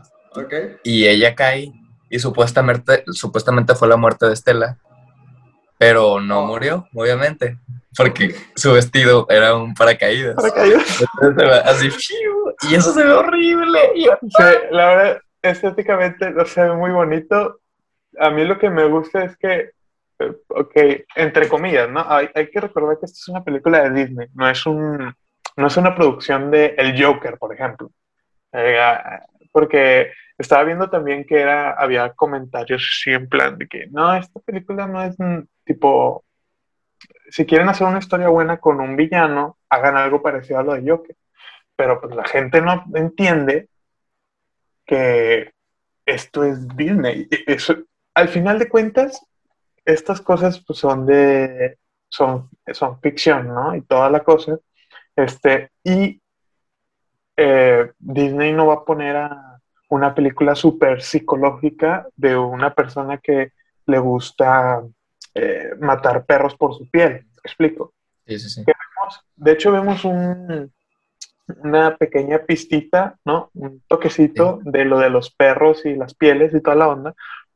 Y 0.84 1.06
ella 1.06 1.34
cae 1.34 1.72
y 2.08 2.18
supuestamente, 2.18 3.04
supuestamente 3.08 3.74
fue 3.74 3.88
la 3.88 3.96
muerte 3.96 4.26
de 4.26 4.32
Estela. 4.32 4.78
Pero 5.78 6.20
no 6.20 6.40
Oh. 6.40 6.46
murió, 6.46 6.88
obviamente, 6.94 7.58
porque 7.96 8.34
su 8.54 8.72
vestido 8.72 9.26
era 9.28 9.54
un 9.56 9.74
paracaídas. 9.74 10.34
Paracaídas. 10.34 11.04
Así, 11.66 11.88
y 12.70 12.74
eso 12.74 12.92
se 12.92 13.04
ve 13.04 13.12
horrible. 13.12 13.80
Y 13.94 14.04
Sí, 14.04 14.44
la 14.70 14.86
verdad, 14.86 15.20
estéticamente 15.42 16.30
no 16.30 16.44
se 16.46 16.62
ve 16.62 16.72
muy 16.74 16.90
bonito. 16.90 17.60
A 18.18 18.30
mí 18.30 18.44
lo 18.44 18.58
que 18.58 18.70
me 18.70 18.84
gusta 18.86 19.24
es 19.24 19.36
que, 19.36 19.70
eh, 20.18 20.32
ok, 20.48 20.72
entre 21.16 21.48
comillas, 21.48 21.90
¿no? 21.90 22.04
Hay, 22.08 22.30
hay 22.34 22.50
que 22.50 22.60
recordar 22.60 22.98
que 22.98 23.06
esta 23.06 23.18
es 23.18 23.28
una 23.28 23.44
película 23.44 23.82
de 23.82 23.90
Disney, 23.90 24.28
no 24.34 24.48
es 24.48 24.64
un, 24.64 25.14
no 25.56 25.66
es 25.66 25.76
una 25.76 25.94
producción 25.94 26.50
de 26.50 26.74
El 26.78 27.02
Joker, 27.02 27.36
por 27.38 27.52
ejemplo. 27.54 27.90
Eh, 28.52 28.78
ah, 28.80 29.20
porque 29.52 30.10
estaba 30.38 30.64
viendo 30.64 30.88
también 30.88 31.24
que 31.26 31.38
era, 31.40 31.72
había 31.72 32.10
comentarios 32.14 32.82
así 32.90 33.10
en 33.10 33.28
plan 33.28 33.58
de 33.58 33.68
que, 33.68 33.86
no, 33.90 34.14
esta 34.16 34.40
película 34.40 34.86
no 34.86 35.02
es 35.02 35.18
tipo, 35.66 36.24
si 37.28 37.44
quieren 37.44 37.68
hacer 37.68 37.86
una 37.86 37.98
historia 37.98 38.28
buena 38.28 38.58
con 38.58 38.80
un 38.80 38.96
villano, 38.96 39.58
hagan 39.68 39.96
algo 39.96 40.22
parecido 40.22 40.60
a 40.60 40.62
lo 40.62 40.74
de 40.74 40.90
Joker. 40.90 41.16
Pero 41.76 42.00
pues 42.00 42.16
la 42.16 42.24
gente 42.24 42.62
no 42.62 42.84
entiende 42.94 43.68
que 44.86 45.52
esto 46.06 46.44
es 46.44 46.66
Disney. 46.76 47.28
Eso, 47.46 47.76
al 48.14 48.28
final 48.28 48.58
de 48.58 48.68
cuentas, 48.68 49.20
estas 49.84 50.20
cosas 50.22 50.64
pues, 50.64 50.78
son 50.78 51.04
de 51.04 51.78
son, 52.08 52.48
son 52.72 53.00
ficción, 53.00 53.48
¿no? 53.48 53.74
Y 53.74 53.82
toda 53.82 54.08
la 54.08 54.20
cosa. 54.20 54.58
Este, 55.14 55.70
y 55.82 56.20
eh, 57.36 57.92
Disney 57.98 58.52
no 58.52 58.66
va 58.66 58.74
a 58.74 58.84
poner 58.84 59.16
a 59.16 59.60
una 59.88 60.14
película 60.14 60.54
súper 60.54 61.02
psicológica 61.02 62.08
de 62.16 62.36
una 62.36 62.74
persona 62.74 63.18
que 63.18 63.52
le 63.86 63.98
gusta 63.98 64.82
eh, 65.36 65.70
matar 65.80 66.24
perros 66.26 66.56
por 66.56 66.74
su 66.74 66.88
piel. 66.90 67.12
¿Me 67.26 67.40
explico? 67.44 67.94
Sí, 68.26 68.38
sí, 68.38 68.48
sí. 68.50 68.64
vemos- 68.64 69.20
de 69.36 69.52
hecho, 69.52 69.72
vemos 69.72 70.04
un, 70.04 70.72
una 71.62 71.96
pequeña 71.96 72.38
pistita, 72.40 73.16
¿no? 73.24 73.50
Un 73.54 73.82
toquecito 73.88 74.58
de 74.64 74.84
lo 74.84 74.98
de 74.98 75.10
los 75.10 75.30
perros 75.30 75.84
y 75.86 75.94
las 75.94 76.14
pieles 76.14 76.54
y 76.54 76.60
toda 76.60 76.76
la 76.76 76.88
onda, 76.88 77.14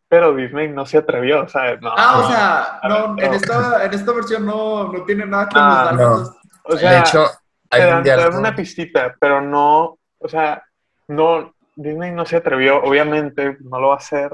pero 0.09 0.35
Disney 0.35 0.69
no 0.69 0.87
se 0.87 0.99
atrevió, 0.99 1.49
¿sabes? 1.49 1.81
No, 1.81 1.91
Ah, 1.97 2.19
o 2.19 2.23
no. 2.23 2.29
sea, 2.29 2.81
A 2.83 2.89
no, 2.89 3.17
ver, 3.17 3.25
en 3.27 3.33
no. 3.33 3.37
esta, 3.37 3.85
en 3.85 3.95
esta 3.95 4.13
versión 4.13 4.47
no, 4.47 4.93
no 4.93 5.05
tiene 5.05 5.27
nada 5.27 5.49
con 5.49 5.57
Ah, 5.63 5.91
los 5.93 5.99
no. 5.99 6.17
dálmatas. 6.17 6.37
O 6.65 6.77
sea, 6.77 6.91
de 6.91 6.99
hecho, 6.99 7.27
te 7.69 7.77
hay 7.77 7.83
dan, 7.83 7.99
un 7.99 8.05
te 8.05 8.11
dan 8.11 8.37
una 8.37 8.55
pistita, 8.55 9.15
pero 9.21 9.41
no, 9.41 9.99
o 10.19 10.29
sea, 10.29 10.63
no, 11.09 11.55
Disney 11.77 12.13
no 12.13 12.27
se 12.27 12.37
atrevió, 12.37 12.83
obviamente 12.83 13.57
no 13.61 13.81
lo 13.81 13.89
va 13.89 13.95
a 13.95 13.99
hacer. 13.99 14.31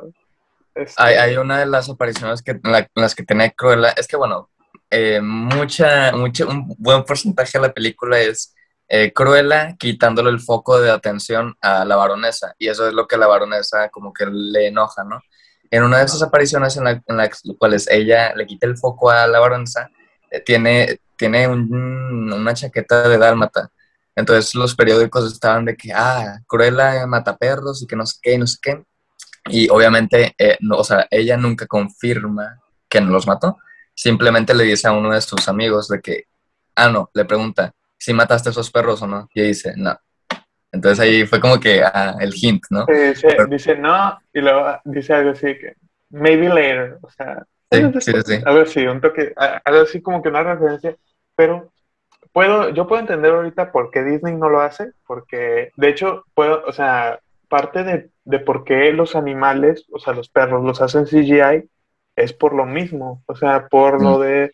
Este, 0.77 1.03
Hay, 1.03 1.15
hay 1.17 1.37
una 1.39 1.59
de 1.61 1.67
las 1.67 1.89
apariciones 1.89 2.43
que, 2.43 2.59
la- 2.63 2.89
las 2.95 3.15
que 3.15 3.25
tiene 3.25 3.55
Cruella. 3.55 3.91
Es 3.91 4.07
que, 4.07 4.17
bueno, 4.17 4.51
eh, 4.91 5.21
mucha, 5.23 6.13
mucha, 6.13 6.47
un 6.47 6.75
buen 6.79 7.05
porcentaje 7.05 7.59
de 7.59 7.69
la 7.69 7.73
película 7.75 8.21
es 8.21 8.55
eh, 8.89 9.13
Cruella 9.13 9.75
quitándole 9.79 10.31
el 10.31 10.41
foco 10.41 10.81
de 10.81 10.91
atención 10.91 11.57
a 11.63 11.85
la 11.85 11.97
baronesa. 11.97 12.55
Y 12.59 12.69
eso 12.69 12.87
es 12.89 12.95
lo 12.95 13.07
que 13.09 13.17
la 13.17 13.27
baronesa 13.27 13.89
como 13.91 14.13
que 14.13 14.27
le 14.27 14.69
enoja, 14.69 15.05
¿no? 15.05 15.21
En 15.71 15.83
una 15.83 15.99
de 15.99 16.05
esas 16.05 16.23
apariciones 16.23 16.77
en, 16.77 16.85
la- 16.85 17.03
en 17.07 17.17
las 17.17 17.43
cuales 17.59 17.89
ella 17.91 18.35
le 18.37 18.47
quita 18.47 18.67
el 18.67 18.77
foco 18.79 19.11
a 19.11 19.27
la 19.27 19.41
baronesa, 19.41 19.91
eh, 20.31 20.41
tiene, 20.41 21.01
tiene 21.17 21.49
un- 21.49 22.33
una 22.33 22.55
chaqueta 22.55 23.09
de 23.09 23.19
dálmata. 23.19 23.71
Entonces 24.15 24.55
los 24.55 24.75
periódicos 24.77 25.31
estaban 25.33 25.65
de 25.65 25.77
que, 25.77 25.93
ah, 25.95 26.39
Cruella 26.47 27.07
mata 27.07 27.37
perros 27.37 27.83
y 27.83 27.87
que 27.87 27.97
no 27.97 28.07
sé 28.07 28.19
qué, 28.23 28.35
y 28.35 28.39
no 28.39 28.47
sé 28.47 28.59
qué. 28.63 28.83
Y 29.49 29.69
obviamente, 29.69 30.35
eh, 30.39 30.57
no, 30.61 30.77
o 30.77 30.85
sea, 30.85 31.07
ella 31.11 31.37
nunca 31.37 31.67
confirma 31.67 32.61
que 32.89 33.01
no 33.01 33.11
los 33.11 33.27
mató. 33.27 33.59
Simplemente 33.95 34.55
le 34.55 34.65
dice 34.65 34.89
a 34.89 34.93
uno 34.93 35.13
de 35.13 35.21
sus 35.21 35.49
amigos 35.49 35.89
de 35.89 36.01
que, 36.01 36.25
ah, 36.75 36.89
no, 36.89 37.11
le 37.15 37.25
pregunta, 37.25 37.73
si 37.97 38.13
mataste 38.13 38.49
a 38.49 38.53
esos 38.53 38.71
perros 38.71 39.03
o 39.03 39.07
no. 39.07 39.29
Y 39.35 39.41
ella 39.41 39.49
dice, 39.49 39.73
no. 39.77 39.99
Entonces 40.73 41.01
ahí 41.01 41.27
fue 41.27 41.41
como 41.41 41.59
que 41.59 41.83
ah, 41.83 42.17
el 42.21 42.33
hint, 42.35 42.65
¿no? 42.71 42.85
eh, 42.89 43.11
dice, 43.11 43.37
dice 43.49 43.77
no, 43.77 44.19
y 44.33 44.41
luego 44.41 44.79
dice 44.85 45.15
algo 45.15 45.31
así 45.31 45.57
que, 45.59 45.75
maybe 46.11 46.49
later, 46.49 46.99
o 47.01 47.11
sea, 47.11 47.47
Sí, 47.71 47.83
sí, 48.01 48.13
sí. 48.25 48.35
algo 48.45 48.61
así, 48.61 48.87
un 48.87 49.01
toque, 49.01 49.35
algo 49.37 49.81
así 49.81 50.01
como 50.01 50.23
que 50.23 50.29
una 50.29 50.43
referencia, 50.43 50.97
pero 51.35 51.73
puedo, 52.33 52.71
yo 52.71 52.87
puedo 52.87 53.01
entender 53.01 53.33
ahorita 53.33 53.73
por 53.73 53.91
qué 53.91 54.05
Disney 54.05 54.37
no 54.37 54.49
lo 54.49 54.61
hace, 54.61 54.93
porque 55.07 55.73
de 55.77 55.89
hecho, 55.89 56.25
puedo, 56.35 56.63
o 56.65 56.73
sea, 56.73 57.19
parte 57.49 57.83
de, 57.83 58.11
de 58.27 58.41
por 58.41 58.65
qué 58.65 58.93
los 58.93 59.17
animales, 59.17 59.87
o 59.93 59.99
sea, 59.99 60.13
los 60.13 60.29
perros 60.29 60.65
los 60.65 60.83
hacen 60.83 61.07
CGI, 61.07 61.69
es 62.17 62.33
por 62.33 62.53
lo 62.55 62.67
mismo, 62.67 63.23
o 63.27 63.37
sea, 63.37 63.69
por 63.69 64.03
lo 64.03 64.19
Mm. 64.19 64.23
de 64.23 64.53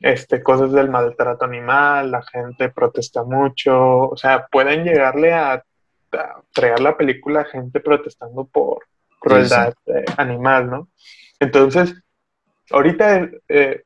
este, 0.00 0.42
cosas 0.42 0.72
del 0.72 0.88
maltrato 0.88 1.44
animal, 1.44 2.10
la 2.10 2.22
gente 2.22 2.70
protesta 2.70 3.22
mucho, 3.24 4.08
o 4.10 4.16
sea, 4.16 4.46
pueden 4.50 4.84
llegarle 4.84 5.32
a, 5.34 5.54
a 6.12 6.42
traer 6.54 6.80
la 6.80 6.96
película 6.96 7.40
a 7.42 7.44
gente 7.44 7.80
protestando 7.80 8.44
por 8.46 8.84
crueldad 9.18 9.74
animal, 10.16 10.70
¿no? 10.70 10.88
Entonces, 11.38 11.94
ahorita 12.70 13.28
eh, 13.48 13.82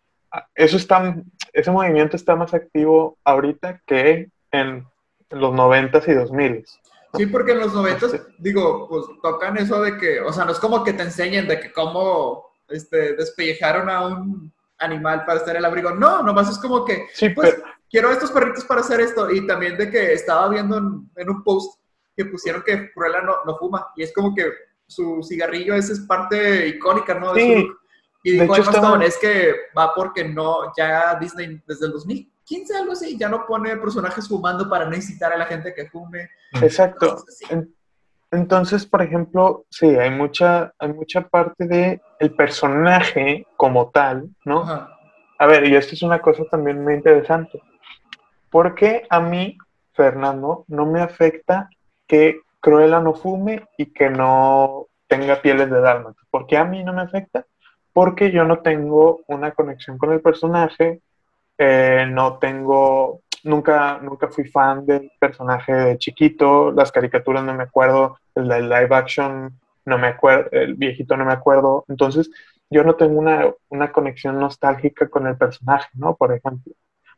eso 0.54 0.76
está, 0.76 1.16
ese 1.52 1.70
movimiento 1.70 2.16
está 2.16 2.36
más 2.36 2.54
activo 2.54 3.16
ahorita 3.24 3.80
que 3.86 4.28
en, 4.52 4.86
en 5.30 5.40
los 5.40 5.52
90s 5.52 6.06
y 6.08 6.12
2000s. 6.12 6.80
Sí, 7.16 7.26
porque 7.26 7.52
en 7.52 7.60
los 7.60 7.72
noventas, 7.74 8.12
digo, 8.38 8.88
pues 8.88 9.04
tocan 9.22 9.56
eso 9.56 9.80
de 9.82 9.96
que, 9.98 10.20
o 10.20 10.32
sea, 10.32 10.44
no 10.44 10.52
es 10.52 10.58
como 10.58 10.82
que 10.84 10.92
te 10.92 11.02
enseñen 11.02 11.46
de 11.48 11.60
que 11.60 11.72
cómo 11.72 12.44
este, 12.68 13.14
despellejaron 13.14 13.88
a 13.90 14.06
un 14.06 14.52
animal 14.78 15.24
para 15.24 15.38
estar 15.38 15.54
en 15.54 15.60
el 15.60 15.64
abrigo. 15.64 15.90
No, 15.92 16.22
nomás 16.22 16.50
es 16.50 16.58
como 16.58 16.84
que, 16.84 17.06
Sí, 17.14 17.28
pues, 17.30 17.54
pero, 17.54 17.66
quiero 17.90 18.10
estos 18.10 18.30
perritos 18.32 18.64
para 18.64 18.80
hacer 18.80 19.00
esto. 19.00 19.30
Y 19.30 19.46
también 19.46 19.76
de 19.76 19.90
que 19.90 20.12
estaba 20.14 20.48
viendo 20.48 20.76
en, 20.78 21.10
en 21.16 21.30
un 21.30 21.42
post 21.44 21.80
que 22.16 22.24
pusieron 22.26 22.62
que 22.62 22.92
Cruella 22.92 23.20
no, 23.22 23.36
no 23.46 23.56
fuma. 23.56 23.88
Y 23.96 24.02
es 24.02 24.12
como 24.12 24.34
que 24.34 24.46
su 24.86 25.22
cigarrillo, 25.22 25.74
esa 25.74 25.92
es 25.92 26.00
parte 26.00 26.68
icónica, 26.68 27.14
¿no? 27.14 27.32
De 27.32 27.40
su 27.40 27.46
Sí. 27.46 27.54
look. 27.66 27.78
Y 28.26 28.30
dijo 28.40 28.56
hecho, 28.56 28.70
estaba- 28.70 29.04
es 29.04 29.18
que 29.18 29.54
va 29.76 29.92
porque 29.94 30.24
no, 30.24 30.72
ya 30.76 31.14
Disney 31.20 31.62
desde 31.66 31.86
el 31.86 31.92
2015, 32.48 32.76
algo 32.76 32.92
así, 32.92 33.16
ya 33.18 33.28
no 33.28 33.46
pone 33.46 33.76
personajes 33.76 34.28
fumando 34.28 34.68
para 34.68 34.86
no 34.86 34.94
incitar 34.94 35.32
a 35.32 35.36
la 35.36 35.46
gente 35.46 35.74
que 35.74 35.88
fume. 35.88 36.28
exacto. 36.60 37.24
Entonces, 38.30 38.84
por 38.84 39.00
ejemplo, 39.00 39.64
sí, 39.70 39.86
hay 39.86 40.10
mucha, 40.10 40.72
hay 40.78 40.92
mucha 40.92 41.28
parte 41.28 41.66
de 41.66 42.00
el 42.18 42.34
personaje 42.34 43.46
como 43.56 43.90
tal, 43.90 44.28
¿no? 44.44 44.62
Ajá. 44.62 44.90
A 45.38 45.46
ver, 45.46 45.66
y 45.66 45.76
esto 45.76 45.94
es 45.94 46.02
una 46.02 46.20
cosa 46.20 46.44
también 46.50 46.82
muy 46.82 46.94
interesante. 46.94 47.60
Porque 48.50 49.06
a 49.08 49.20
mí, 49.20 49.58
Fernando, 49.92 50.64
no 50.68 50.86
me 50.86 51.00
afecta 51.00 51.68
que 52.06 52.40
Cruella 52.60 53.00
no 53.00 53.14
fume 53.14 53.68
y 53.76 53.86
que 53.86 54.10
no 54.10 54.86
tenga 55.06 55.40
pieles 55.40 55.70
de 55.70 55.80
dálmata? 55.80 56.20
¿Por 56.30 56.46
qué 56.46 56.56
a 56.56 56.64
mí 56.64 56.82
no 56.82 56.92
me 56.92 57.02
afecta? 57.02 57.46
Porque 57.92 58.30
yo 58.30 58.44
no 58.44 58.60
tengo 58.60 59.20
una 59.28 59.52
conexión 59.52 59.98
con 59.98 60.12
el 60.12 60.20
personaje, 60.20 61.00
eh, 61.58 62.06
no 62.10 62.38
tengo, 62.38 63.20
nunca, 63.44 63.98
nunca 64.02 64.28
fui 64.28 64.44
fan 64.44 64.84
del 64.86 65.10
personaje 65.18 65.72
de 65.72 65.98
chiquito, 65.98 66.72
las 66.72 66.90
caricaturas 66.92 67.44
no 67.44 67.54
me 67.54 67.64
acuerdo, 67.64 68.18
el 68.34 68.48
de 68.48 68.60
live 68.62 68.94
action 68.94 69.58
no 69.86 69.98
me 69.98 70.08
acuerdo, 70.08 70.48
el 70.52 70.74
viejito 70.74 71.16
no 71.16 71.24
me 71.24 71.32
acuerdo, 71.32 71.84
entonces 71.88 72.30
yo 72.70 72.82
no 72.82 72.94
tengo 72.94 73.18
una, 73.18 73.46
una 73.68 73.92
conexión 73.92 74.38
nostálgica 74.38 75.08
con 75.08 75.26
el 75.26 75.36
personaje, 75.36 75.88
¿no? 75.94 76.16
Por 76.16 76.32
ejemplo. 76.32 76.72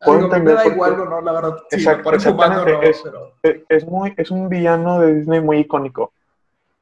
Puedo 0.04 0.18
Digo, 0.24 0.34
a 0.34 0.38
mí 0.38 0.44
me 0.44 0.52
da 0.52 0.66
igual 0.66 1.00
o 1.00 1.04
no, 1.06 1.20
la 1.22 1.32
verdad. 1.32 1.56
Sí, 1.70 1.82
no, 1.86 2.10
exactamente, 2.12 2.88
es- 2.90 3.00
pero... 3.02 3.32
Eh, 3.42 3.64
es 3.68 3.86
muy 3.86 4.12
es 4.16 4.30
un 4.30 4.48
villano 4.48 5.00
de 5.00 5.14
Disney 5.14 5.40
muy 5.40 5.58
icónico 5.58 6.12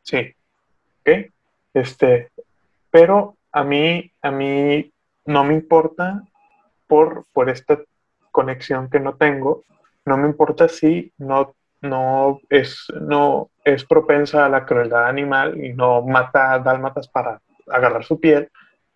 sí 0.03 0.35
¿ok? 1.01 1.31
este 1.75 2.31
pero 2.91 3.37
a 3.53 3.63
mí 3.65 4.11
a 4.23 4.31
mí 4.31 4.91
no 5.27 5.45
me 5.45 5.55
importa 5.55 6.23
por 6.87 7.25
por 7.33 7.51
esta 7.51 7.79
conexión 8.31 8.89
que 8.91 9.01
no 9.01 9.15
tengo 9.15 9.65
no 10.05 10.17
me 10.17 10.27
importa 10.27 10.69
si 10.69 11.13
no 11.19 11.55
no 11.81 12.41
es 12.49 12.87
no 13.01 13.51
es 13.65 13.85
propensa 13.85 14.47
a 14.47 14.49
la 14.49 14.65
crueldad 14.65 15.07
animal 15.07 15.63
y 15.63 15.73
no 15.73 16.03
mata 16.03 16.59
dálmatas 16.59 17.09
para 17.09 17.41
agarrar 17.69 18.05
su 18.05 18.21
piel 18.21 18.51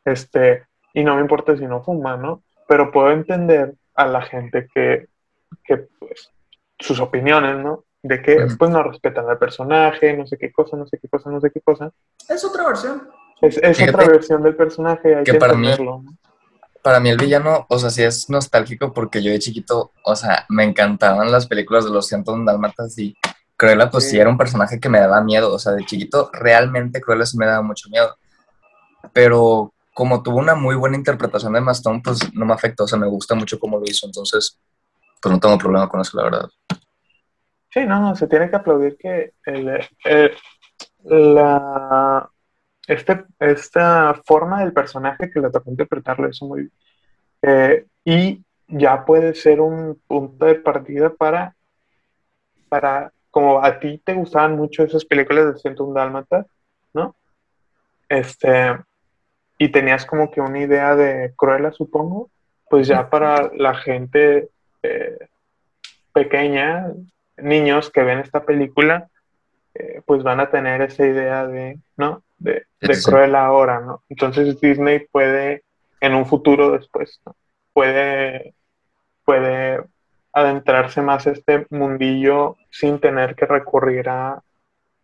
este 0.04 0.64
y 0.94 1.04
no 1.04 1.14
me 1.14 1.20
importa 1.20 1.56
si 1.56 1.66
no 1.66 1.82
fuma 1.82 2.16
no 2.16 2.42
pero 2.66 2.90
puedo 2.90 3.10
entender 3.10 3.74
a 3.94 4.06
la 4.06 4.22
gente 4.22 4.68
que 4.74 5.06
que 5.64 5.76
pues 5.98 6.30
sus 6.78 7.00
opiniones, 7.00 7.56
¿no? 7.56 7.84
De 8.02 8.22
que 8.22 8.44
Ujú. 8.44 8.56
pues 8.58 8.70
no 8.70 8.82
respetan 8.82 9.28
al 9.28 9.38
personaje, 9.38 10.16
no 10.16 10.26
sé 10.26 10.38
qué 10.38 10.52
cosa, 10.52 10.76
no 10.76 10.86
sé 10.86 10.98
qué 10.98 11.08
cosa, 11.08 11.30
no 11.30 11.40
sé 11.40 11.50
qué 11.50 11.60
cosa. 11.60 11.90
Es 12.28 12.44
otra 12.44 12.66
versión. 12.66 13.08
Es, 13.40 13.56
es 13.58 13.80
otra 13.82 14.06
versión 14.06 14.42
del 14.42 14.56
personaje, 14.56 15.14
hay 15.14 15.24
que 15.24 15.32
que 15.32 15.38
para 15.38 15.54
mí-. 15.54 15.68
¿no? 15.78 16.04
Para 16.82 17.00
mí 17.00 17.10
el 17.10 17.18
villano, 17.18 17.66
o 17.68 17.78
sea, 17.78 17.90
sí 17.90 18.02
es 18.02 18.30
nostálgico 18.30 18.92
porque 18.92 19.22
yo 19.22 19.30
de 19.30 19.38
chiquito, 19.38 19.92
o 20.04 20.16
sea, 20.16 20.46
me 20.48 20.64
encantaban 20.64 21.30
las 21.32 21.46
películas 21.46 21.84
de 21.84 21.90
los 21.90 22.06
101 22.06 22.44
Dálmatas 22.44 22.98
y 22.98 23.16
Cruella, 23.56 23.90
pues 23.90 24.04
sí. 24.04 24.10
Sí. 24.10 24.18
era 24.18 24.30
un 24.30 24.38
personaje 24.38 24.78
que 24.80 24.88
me 24.88 25.00
daba 25.00 25.20
miedo, 25.22 25.52
o 25.52 25.58
sea, 25.58 25.72
de 25.72 25.84
chiquito 25.84 26.30
realmente 26.32 27.00
Cruella 27.00 27.26
sí 27.26 27.36
me 27.38 27.46
daba 27.46 27.62
mucho 27.62 27.88
miedo. 27.90 28.16
Pero 29.12 29.72
como 29.94 30.22
tuvo 30.22 30.38
una 30.38 30.54
muy 30.54 30.76
buena 30.76 30.96
interpretación 30.96 31.52
de 31.52 31.60
Mastón, 31.60 32.02
pues 32.02 32.32
no 32.34 32.46
me 32.46 32.54
afecta, 32.54 32.84
o 32.84 32.88
sea, 32.88 32.98
me 32.98 33.08
gusta 33.08 33.34
mucho 33.34 33.58
cómo 33.58 33.78
lo 33.78 33.84
hizo, 33.84 34.06
entonces, 34.06 34.58
pues 35.20 35.32
no 35.32 35.40
tengo 35.40 35.58
problema 35.58 35.88
con 35.88 36.00
eso, 36.00 36.16
la 36.16 36.24
verdad. 36.24 36.48
Sí, 37.70 37.80
no, 37.84 38.00
no, 38.00 38.16
se 38.16 38.26
tiene 38.28 38.48
que 38.48 38.56
aplaudir 38.56 38.96
que 38.98 39.32
el, 39.44 39.68
el- 40.04 40.36
la, 41.04 42.30
este, 42.88 43.24
esta 43.38 44.14
forma 44.24 44.60
del 44.60 44.72
personaje 44.72 45.30
que 45.30 45.40
le 45.40 45.50
tocó 45.50 45.70
interpretar 45.70 46.18
lo 46.18 46.28
hizo 46.28 46.46
muy 46.46 46.60
bien. 46.62 46.72
Eh, 47.42 47.86
y 48.04 48.42
ya 48.66 49.04
puede 49.04 49.34
ser 49.34 49.60
un 49.60 50.00
punto 50.06 50.46
de 50.46 50.54
partida 50.56 51.10
para, 51.10 51.54
para, 52.68 53.12
como 53.30 53.62
a 53.62 53.78
ti 53.78 54.00
te 54.02 54.14
gustaban 54.14 54.56
mucho 54.56 54.84
esas 54.84 55.04
películas 55.04 55.52
de 55.52 55.60
101 55.60 55.92
Dálmatas, 55.92 56.46
¿no? 56.94 57.14
Este, 58.08 58.78
y 59.58 59.68
tenías 59.68 60.06
como 60.06 60.30
que 60.30 60.40
una 60.40 60.58
idea 60.58 60.96
de 60.96 61.34
Cruella, 61.36 61.72
supongo, 61.72 62.30
pues 62.70 62.86
ya 62.86 63.10
para 63.10 63.50
la 63.54 63.74
gente 63.74 64.48
eh, 64.82 65.28
pequeña, 66.14 66.90
niños 67.36 67.90
que 67.90 68.02
ven 68.02 68.20
esta 68.20 68.44
película, 68.44 69.08
eh, 69.74 70.00
pues 70.06 70.22
van 70.22 70.40
a 70.40 70.50
tener 70.50 70.80
esa 70.80 71.06
idea 71.06 71.46
de, 71.46 71.78
¿no? 71.96 72.22
De, 72.38 72.66
de 72.80 72.94
Sí, 72.94 73.02
sí. 73.02 73.10
Cruella 73.10 73.44
ahora, 73.46 73.80
¿no? 73.80 74.02
Entonces 74.08 74.60
Disney 74.60 75.06
puede, 75.10 75.64
en 76.00 76.14
un 76.14 76.26
futuro 76.26 76.70
después, 76.70 77.20
¿no? 77.26 77.36
Puede, 77.72 78.54
puede 79.24 79.82
adentrarse 80.32 81.02
más 81.02 81.26
a 81.26 81.32
este 81.32 81.66
mundillo 81.70 82.56
sin 82.70 82.98
tener 83.00 83.34
que 83.34 83.46
recurrir 83.46 84.08
a 84.08 84.40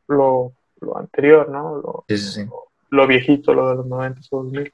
lo, 0.08 0.52
lo 0.80 0.98
anterior, 0.98 1.48
¿no? 1.48 1.76
Lo, 1.76 2.04
Sí, 2.08 2.18
sí, 2.18 2.42
sí. 2.42 2.48
lo 2.90 3.06
viejito, 3.06 3.52
lo 3.54 3.68
de 3.70 3.74
los 3.76 3.86
90 3.86 4.20
o 4.30 4.42
2000. 4.44 4.72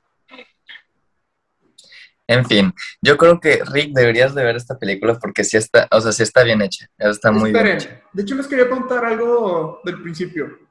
En 2.26 2.44
fin, 2.44 2.72
yo 3.02 3.16
creo 3.16 3.40
que 3.40 3.60
Rick 3.72 3.92
deberías 3.92 4.36
de 4.36 4.44
ver 4.44 4.54
esta 4.54 4.78
película 4.78 5.18
porque 5.18 5.42
sí 5.42 5.56
está, 5.56 5.88
o 5.90 6.00
sea, 6.00 6.12
sí 6.12 6.22
está 6.22 6.44
bien 6.44 6.62
hecha, 6.62 6.86
está 6.96 7.32
muy 7.32 7.50
bien 7.52 7.66
hecha. 7.66 8.02
de 8.12 8.22
hecho 8.22 8.36
les 8.36 8.46
quería 8.46 8.68
contar 8.68 9.04
algo 9.04 9.80
del 9.84 10.00
principio. 10.00 10.69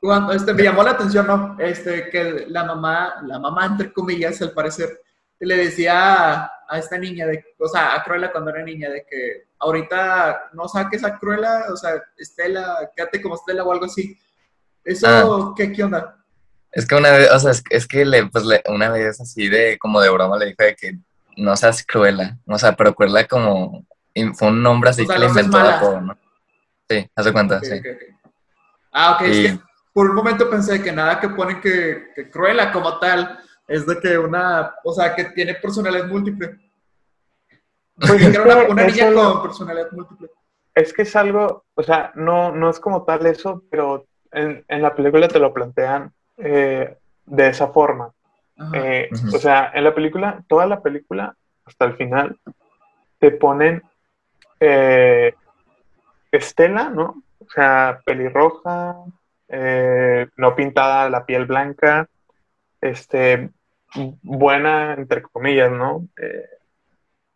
Cuando, 0.00 0.32
este, 0.32 0.54
me 0.54 0.62
llamó 0.62 0.82
la 0.82 0.92
atención, 0.92 1.26
¿no? 1.26 1.56
Este, 1.58 2.08
que 2.08 2.46
la 2.48 2.64
mamá, 2.64 3.16
la 3.26 3.38
mamá, 3.38 3.66
entre 3.66 3.92
comillas, 3.92 4.40
al 4.40 4.52
parecer, 4.52 5.00
le 5.38 5.56
decía 5.56 6.42
a, 6.44 6.52
a 6.68 6.78
esta 6.78 6.96
niña, 6.96 7.26
de, 7.26 7.44
o 7.58 7.68
sea, 7.68 7.94
a 7.94 8.02
Cruella 8.02 8.32
cuando 8.32 8.50
era 8.50 8.62
niña, 8.62 8.88
de 8.88 9.04
que 9.08 9.48
ahorita 9.58 10.50
no 10.54 10.68
saques 10.68 11.04
a 11.04 11.18
Cruella, 11.18 11.64
o 11.70 11.76
sea, 11.76 12.02
Estela, 12.16 12.90
quédate 12.96 13.20
como 13.20 13.34
Estela 13.34 13.62
o 13.62 13.72
algo 13.72 13.84
así. 13.84 14.18
¿Eso 14.84 15.06
Ah. 15.06 15.54
qué, 15.56 15.70
qué 15.70 15.84
onda? 15.84 16.16
Es 16.72 16.86
que 16.86 16.94
una 16.94 17.10
vez, 17.10 17.30
o 17.30 17.38
sea, 17.38 17.50
es, 17.50 17.62
es 17.68 17.86
que 17.86 18.04
le, 18.04 18.26
pues 18.26 18.44
le, 18.46 18.62
una 18.68 18.88
vez 18.90 19.20
así 19.20 19.48
de, 19.48 19.76
como 19.78 20.00
de 20.00 20.08
broma 20.08 20.38
le 20.38 20.46
dijo 20.46 20.62
de 20.62 20.76
que 20.76 20.98
no 21.36 21.56
seas 21.56 21.84
cruela, 21.84 22.38
o 22.46 22.58
sea, 22.58 22.74
pero 22.74 22.94
cruela 22.94 23.26
como, 23.26 23.84
fue 24.34 24.48
un 24.48 24.62
nombre 24.62 24.90
así 24.90 25.02
O 25.02 25.06
sea, 25.06 25.16
que 25.16 25.20
le 25.20 25.26
inventó 25.26 25.58
apodo, 25.58 26.00
¿no? 26.00 26.18
Sí, 26.88 27.08
hace 27.14 27.32
cuenta, 27.32 27.60
sí. 27.60 27.72
ok, 27.74 27.86
ok. 27.86 28.02
Ah, 28.92 29.12
ok, 29.14 29.20
Y- 29.26 29.46
es 29.46 29.52
que 29.52 29.69
por 29.92 30.10
un 30.10 30.16
momento 30.16 30.48
pensé 30.48 30.82
que 30.82 30.92
nada 30.92 31.18
que 31.20 31.28
ponen 31.30 31.60
que, 31.60 32.08
que 32.14 32.30
Cruella 32.30 32.72
como 32.72 32.98
tal 32.98 33.40
es 33.66 33.86
de 33.86 34.00
que 34.00 34.18
una, 34.18 34.74
o 34.84 34.92
sea, 34.92 35.14
que 35.14 35.24
tiene 35.26 35.54
personalidad 35.54 36.06
múltiple. 36.06 36.58
Pues 37.94 38.12
Que 38.12 38.24
es 38.24 38.34
era 38.34 38.42
una, 38.42 38.66
que 38.66 38.72
una 38.72 38.84
niña 38.84 39.12
con 39.12 39.42
personalidad 39.42 39.92
múltiple. 39.92 40.28
Es 40.74 40.92
que 40.92 41.02
es 41.02 41.14
algo, 41.16 41.64
o 41.74 41.82
sea, 41.82 42.12
no, 42.14 42.52
no 42.52 42.70
es 42.70 42.80
como 42.80 43.04
tal 43.04 43.26
eso, 43.26 43.62
pero 43.70 44.06
en, 44.32 44.64
en 44.68 44.82
la 44.82 44.94
película 44.94 45.28
te 45.28 45.38
lo 45.38 45.52
plantean 45.52 46.12
eh, 46.36 46.96
de 47.26 47.48
esa 47.48 47.68
forma. 47.68 48.12
Eh. 48.74 49.08
O 49.32 49.38
sea, 49.38 49.70
en 49.74 49.84
la 49.84 49.94
película, 49.94 50.42
toda 50.48 50.66
la 50.66 50.80
película, 50.82 51.34
hasta 51.64 51.86
el 51.86 51.96
final, 51.96 52.38
te 53.18 53.30
ponen 53.30 53.82
eh, 54.58 55.34
Estela, 56.30 56.90
¿no? 56.90 57.22
O 57.38 57.48
sea, 57.48 58.00
pelirroja, 58.04 58.96
eh, 59.50 60.28
no 60.36 60.54
pintada, 60.54 61.10
la 61.10 61.26
piel 61.26 61.46
blanca, 61.46 62.08
este, 62.80 63.50
buena, 64.22 64.94
entre 64.94 65.22
comillas, 65.22 65.72
¿no? 65.72 66.06
Eh, 66.16 66.48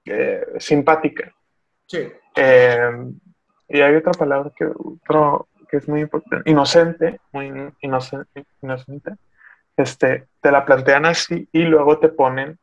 eh, 0.05 0.46
simpática. 0.59 1.35
Sí. 1.87 2.12
Y 3.68 3.81
hay 3.81 3.94
otra 3.96 4.12
palabra 4.12 4.53
que, 4.57 4.66
otro, 4.66 5.48
que 5.68 5.79
es 5.79 5.88
muy 5.88 6.03
importante, 6.03 6.48
inocente, 6.48 7.20
muy 7.33 7.72
inocente, 7.81 8.44
inocente. 8.62 9.12
Este, 9.77 10.29
te 10.40 10.53
la 10.53 10.64
plantean 10.64 11.07
así 11.07 11.48
y 11.50 11.62
luego 11.62 11.98
te 11.98 12.09
ponen 12.09 12.59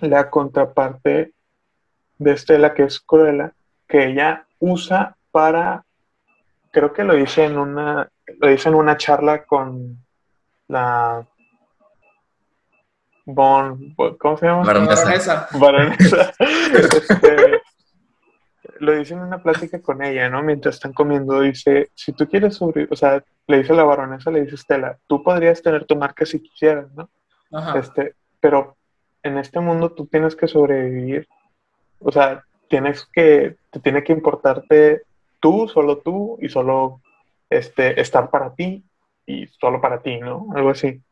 la 0.00 0.28
contraparte 0.28 1.32
de 2.18 2.32
Estela, 2.32 2.74
que 2.74 2.82
es 2.84 3.00
Cruella, 3.00 3.52
que 3.86 4.08
ella 4.08 4.46
usa 4.58 5.16
para, 5.30 5.84
creo 6.70 6.92
que 6.92 7.04
lo 7.04 7.14
dice 7.14 7.44
en 7.44 7.56
una, 7.56 8.10
lo 8.38 8.48
dice 8.48 8.68
en 8.68 8.74
una 8.74 8.96
charla 8.96 9.44
con 9.44 9.98
la 10.68 11.26
Bon, 13.30 13.94
¿cómo 14.18 14.38
se 14.38 14.46
llama? 14.46 14.64
La 14.64 14.72
Baronesa. 14.72 15.04
baronesa. 15.04 15.48
Baronesa. 15.58 16.32
Este, 16.38 17.60
lo 18.80 18.92
dice 18.92 19.12
en 19.12 19.20
una 19.20 19.42
plática 19.42 19.82
con 19.82 20.02
ella, 20.02 20.30
¿no? 20.30 20.42
Mientras 20.42 20.76
están 20.76 20.94
comiendo, 20.94 21.40
dice, 21.42 21.90
si 21.94 22.12
tú 22.12 22.26
quieres 22.26 22.54
sobrevivir, 22.54 22.92
o 22.92 22.96
sea, 22.96 23.22
le 23.46 23.58
dice 23.58 23.74
la 23.74 23.84
baronesa, 23.84 24.30
le 24.30 24.42
dice 24.42 24.54
Estela, 24.54 24.98
tú 25.06 25.22
podrías 25.22 25.62
tener 25.62 25.84
tu 25.84 25.96
marca 25.96 26.24
si 26.24 26.40
quisieras, 26.40 26.90
¿no? 26.92 27.10
Ajá. 27.52 27.78
Este, 27.78 28.14
pero 28.40 28.76
en 29.22 29.36
este 29.36 29.60
mundo 29.60 29.92
tú 29.92 30.06
tienes 30.06 30.34
que 30.34 30.48
sobrevivir, 30.48 31.28
o 32.00 32.10
sea, 32.10 32.42
tienes 32.68 33.06
que, 33.12 33.56
te 33.70 33.80
tiene 33.80 34.02
que 34.04 34.12
importarte 34.12 35.02
tú, 35.40 35.68
solo 35.68 35.98
tú, 35.98 36.38
y 36.40 36.48
solo 36.48 37.02
este, 37.50 38.00
estar 38.00 38.30
para 38.30 38.54
ti, 38.54 38.84
y 39.26 39.46
solo 39.46 39.80
para 39.80 40.00
ti, 40.00 40.18
¿no? 40.18 40.46
Algo 40.54 40.70
así. 40.70 41.02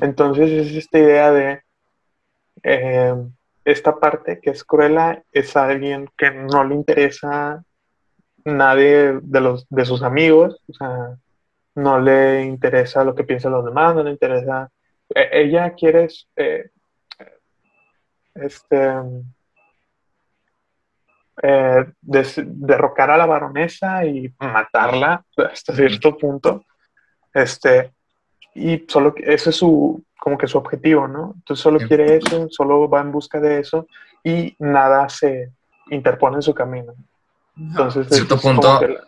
Entonces 0.00 0.50
es 0.50 0.74
esta 0.74 0.98
idea 0.98 1.30
de 1.30 1.62
eh, 2.62 3.14
esta 3.64 3.98
parte 3.98 4.40
que 4.40 4.50
es 4.50 4.64
cruela, 4.64 5.22
es 5.32 5.56
alguien 5.56 6.10
que 6.16 6.30
no 6.30 6.64
le 6.64 6.74
interesa 6.74 7.62
nadie 8.44 9.20
de, 9.22 9.40
los, 9.40 9.66
de 9.68 9.84
sus 9.84 10.02
amigos, 10.02 10.60
o 10.68 10.72
sea, 10.72 11.16
no 11.74 12.00
le 12.00 12.44
interesa 12.44 13.04
lo 13.04 13.14
que 13.14 13.24
piensan 13.24 13.52
los 13.52 13.64
demás, 13.64 13.94
no 13.94 14.02
le 14.02 14.10
interesa. 14.10 14.70
eh, 15.14 15.28
ella 15.32 15.74
quiere 15.74 16.08
eh, 16.36 16.70
este, 18.34 18.92
eh, 21.42 21.86
des- 22.00 22.40
derrocar 22.44 23.10
a 23.10 23.16
la 23.16 23.26
baronesa 23.26 24.04
y 24.04 24.32
matarla 24.40 25.24
hasta 25.50 25.74
cierto 25.74 26.16
punto. 26.16 26.64
Este, 27.32 27.92
y 28.54 28.84
solo 28.88 29.14
ese 29.18 29.50
es 29.50 29.56
su, 29.56 30.02
como 30.18 30.36
que 30.38 30.46
su 30.46 30.58
objetivo, 30.58 31.06
¿no? 31.06 31.32
Entonces 31.36 31.62
solo 31.62 31.78
quiere 31.78 32.16
eso, 32.16 32.48
solo 32.50 32.88
va 32.88 33.00
en 33.00 33.12
busca 33.12 33.38
de 33.40 33.60
eso 33.60 33.86
y 34.24 34.56
nada 34.58 35.08
se 35.08 35.52
interpone 35.90 36.36
en 36.36 36.42
su 36.42 36.54
camino. 36.54 36.92
Entonces, 37.56 38.08
cierto 38.08 38.34
es 38.36 38.40
punto- 38.42 38.80
la- 38.86 39.04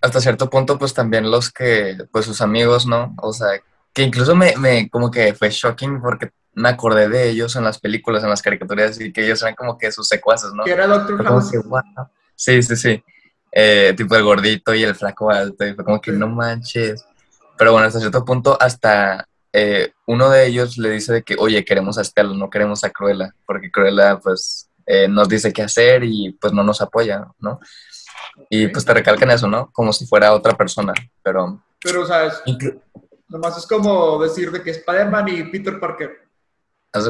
Hasta 0.00 0.20
cierto 0.20 0.48
punto, 0.48 0.78
pues 0.78 0.94
también 0.94 1.30
los 1.30 1.50
que, 1.52 1.96
pues 2.12 2.24
sus 2.24 2.40
amigos, 2.40 2.86
¿no? 2.86 3.14
O 3.20 3.32
sea, 3.32 3.48
que 3.92 4.02
incluso 4.02 4.34
me, 4.36 4.56
me 4.56 4.88
como 4.88 5.10
que 5.10 5.34
fue 5.34 5.50
shocking 5.50 6.00
porque 6.00 6.30
me 6.58 6.68
acordé 6.68 7.08
de 7.08 7.28
ellos 7.30 7.56
en 7.56 7.64
las 7.64 7.78
películas, 7.78 8.22
en 8.22 8.30
las 8.30 8.42
caricaturas, 8.42 9.00
y 9.00 9.12
que 9.12 9.24
ellos 9.24 9.40
eran 9.42 9.54
como 9.54 9.78
que 9.78 9.90
sus 9.92 10.08
secuaces, 10.08 10.52
¿no? 10.52 10.64
Que 10.64 10.72
era 10.72 10.86
Doctor 10.86 11.24
House. 11.24 11.50
que, 11.50 11.58
wow. 11.58 11.80
Sí, 12.34 12.62
sí, 12.62 12.76
sí. 12.76 13.02
Eh, 13.50 13.94
tipo 13.96 14.14
el 14.14 14.22
gordito 14.24 14.74
y 14.74 14.82
el 14.82 14.94
flaco 14.94 15.30
alto, 15.30 15.66
y 15.66 15.74
fue 15.74 15.84
como 15.84 16.00
que 16.00 16.12
Sí. 16.12 16.18
no 16.18 16.28
manches. 16.28 17.04
Pero 17.56 17.72
bueno, 17.72 17.86
hasta 17.86 17.98
cierto 18.00 18.24
punto, 18.24 18.56
hasta 18.60 19.26
eh, 19.52 19.92
uno 20.06 20.28
de 20.30 20.46
ellos 20.46 20.76
le 20.78 20.90
dice 20.90 21.12
de 21.14 21.22
que, 21.22 21.34
oye, 21.38 21.64
queremos 21.64 21.96
a 21.98 22.02
Estela, 22.02 22.34
no 22.34 22.50
queremos 22.50 22.84
a 22.84 22.90
Cruella, 22.90 23.34
porque 23.46 23.70
Cruella, 23.70 24.18
pues, 24.18 24.68
eh, 24.86 25.08
nos 25.08 25.28
dice 25.28 25.52
qué 25.52 25.62
hacer 25.62 26.04
y 26.04 26.32
pues 26.40 26.52
no 26.52 26.62
nos 26.62 26.80
apoya, 26.80 27.26
¿no? 27.40 27.58
Y 28.50 28.68
pues 28.68 28.84
te 28.84 28.94
recalcan 28.94 29.30
eso, 29.30 29.48
¿no? 29.48 29.70
Como 29.72 29.92
si 29.92 30.06
fuera 30.06 30.32
otra 30.32 30.56
persona, 30.56 30.92
pero... 31.22 31.62
Pero, 31.80 32.02
o 32.02 32.06
sea, 32.06 32.30
nomás 33.28 33.58
es 33.58 33.66
como 33.66 34.22
decir 34.22 34.50
de 34.50 34.62
que 34.62 34.70
Spider-Man 34.70 35.28
y 35.28 35.42
Peter 35.44 35.78
Parker. 35.78 36.27
Haz 36.92 37.04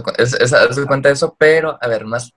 de 0.76 0.86
cuenta 0.86 1.08
de 1.08 1.14
eso, 1.14 1.34
pero, 1.38 1.78
a 1.80 1.88
ver, 1.88 2.04
más... 2.04 2.32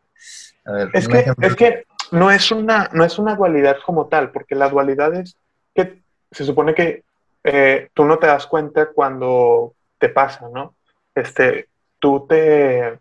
A 0.65 0.71
ver, 0.71 0.89
Es 0.93 1.07
que, 1.07 1.33
es 1.41 1.55
que 1.55 1.85
no 2.11 2.29
es 2.29 2.51
una, 2.51 2.89
no 2.93 3.03
es 3.03 3.17
una 3.17 3.35
dualidad 3.35 3.77
como 3.85 4.07
tal, 4.07 4.31
porque 4.31 4.55
la 4.55 4.69
dualidad 4.69 5.13
es 5.15 5.35
que 5.73 6.01
se 6.31 6.45
supone 6.45 6.75
que 6.75 7.03
eh, 7.43 7.89
tú 7.93 8.05
no 8.05 8.19
te 8.19 8.27
das 8.27 8.45
cuenta 8.45 8.87
cuando 8.87 9.73
te 9.97 10.09
pasa, 10.09 10.47
¿no? 10.53 10.75
Este, 11.15 11.67
tú 11.99 12.25
te, 12.27 12.99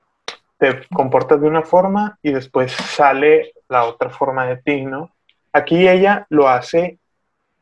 te 0.58 0.86
comportas 0.88 1.40
de 1.40 1.48
una 1.48 1.62
forma 1.62 2.18
y 2.22 2.32
después 2.32 2.72
sale 2.72 3.52
la 3.68 3.84
otra 3.84 4.10
forma 4.10 4.46
de 4.46 4.56
ti, 4.56 4.84
¿no? 4.84 5.10
Aquí 5.52 5.88
ella 5.88 6.26
lo 6.30 6.48
hace 6.48 6.98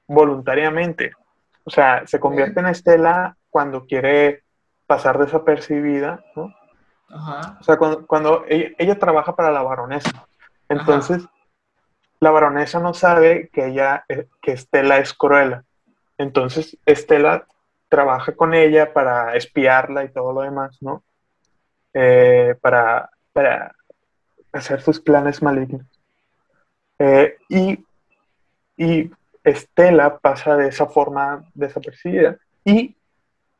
voluntariamente. 0.06 1.12
O 1.64 1.70
sea, 1.70 2.06
se 2.06 2.20
convierte 2.20 2.60
en 2.60 2.66
Estela 2.66 3.36
cuando 3.50 3.86
quiere 3.86 4.42
pasar 4.86 5.18
desapercibida, 5.18 6.24
¿no? 6.34 6.54
O 7.10 7.64
sea, 7.64 7.76
cuando, 7.76 8.44
ella, 8.48 8.98
trabaja 8.98 9.34
para 9.34 9.50
la 9.50 9.62
baronesa. 9.62 10.26
Entonces, 10.68 11.26
la 12.20 12.30
baronesa 12.30 12.80
no 12.80 12.92
sabe 12.92 13.48
que 13.52 13.66
ella, 13.66 14.04
eh, 14.08 14.28
que 14.42 14.52
Estela 14.52 14.98
es 14.98 15.14
cruela. 15.14 15.64
Entonces, 16.18 16.76
Estela 16.84 17.46
trabaja 17.88 18.32
con 18.32 18.54
ella 18.54 18.92
para 18.92 19.34
espiarla 19.36 20.04
y 20.04 20.10
todo 20.10 20.32
lo 20.32 20.42
demás, 20.42 20.76
¿no? 20.82 21.02
Eh, 21.94 22.54
para, 22.60 23.08
para 23.32 23.74
hacer 24.52 24.82
sus 24.82 25.00
planes 25.00 25.42
malignos. 25.42 25.86
Eh, 26.98 27.38
y, 27.48 27.84
y 28.76 29.10
Estela 29.42 30.18
pasa 30.18 30.56
de 30.56 30.68
esa 30.68 30.86
forma 30.86 31.44
desapercibida. 31.54 32.36
Y 32.64 32.94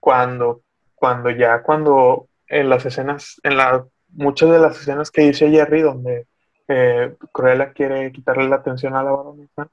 cuando, 0.01 0.61
cuando 0.95 1.31
ya, 1.31 1.63
cuando 1.63 2.28
en 2.49 2.69
las 2.69 2.85
escenas, 2.87 3.41
en 3.43 3.57
la, 3.57 3.85
muchas 4.11 4.51
de 4.51 4.59
las 4.59 4.81
escenas 4.81 5.11
que 5.11 5.23
dice 5.23 5.51
Jerry, 5.51 5.83
donde 5.83 6.27
eh, 6.69 7.15
Cruella 7.33 7.73
quiere 7.73 8.13
quitarle 8.13 8.49
la 8.49 8.57
atención 8.57 8.95
a 8.95 9.03
la 9.03 9.11
baronesa, 9.11 9.69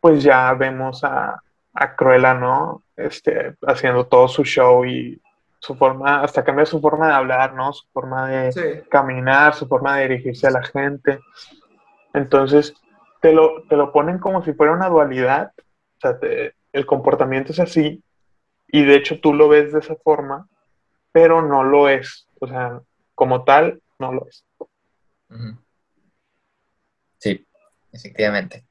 pues 0.00 0.22
ya 0.22 0.52
vemos 0.54 1.02
a, 1.04 1.40
a 1.72 1.96
Cruella, 1.96 2.34
¿no? 2.34 2.82
Este, 2.96 3.54
haciendo 3.66 4.06
todo 4.06 4.28
su 4.28 4.44
show 4.44 4.84
y 4.84 5.20
su 5.58 5.74
forma, 5.74 6.22
hasta 6.22 6.44
cambia 6.44 6.66
su 6.66 6.80
forma 6.80 7.08
de 7.08 7.14
hablar, 7.14 7.54
¿no? 7.54 7.72
Su 7.72 7.86
forma 7.92 8.28
de 8.28 8.84
caminar, 8.90 9.54
su 9.54 9.66
forma 9.66 9.96
de 9.96 10.08
dirigirse 10.08 10.46
a 10.46 10.50
la 10.50 10.62
gente. 10.62 11.20
Entonces, 12.12 12.74
te 13.20 13.32
lo, 13.32 13.62
te 13.62 13.76
lo 13.76 13.90
ponen 13.90 14.18
como 14.18 14.44
si 14.44 14.52
fuera 14.52 14.74
una 14.74 14.88
dualidad. 14.88 15.52
O 15.96 16.00
sea, 16.00 16.18
el 16.72 16.86
comportamiento 16.86 17.52
es 17.52 17.60
así 17.60 18.02
y 18.68 18.84
de 18.84 18.96
hecho 18.96 19.20
tú 19.20 19.32
lo 19.32 19.48
ves 19.48 19.72
de 19.72 19.78
esa 19.78 19.94
forma, 19.96 20.48
pero 21.14 21.40
no 21.40 21.62
lo 21.62 21.88
es. 21.88 22.26
O 22.40 22.48
sea, 22.48 22.80
como 23.14 23.44
tal, 23.44 23.80
no 24.00 24.12
lo 24.12 24.26
es. 24.26 24.44
Sí, 27.18 27.46
efectivamente. 27.92 28.66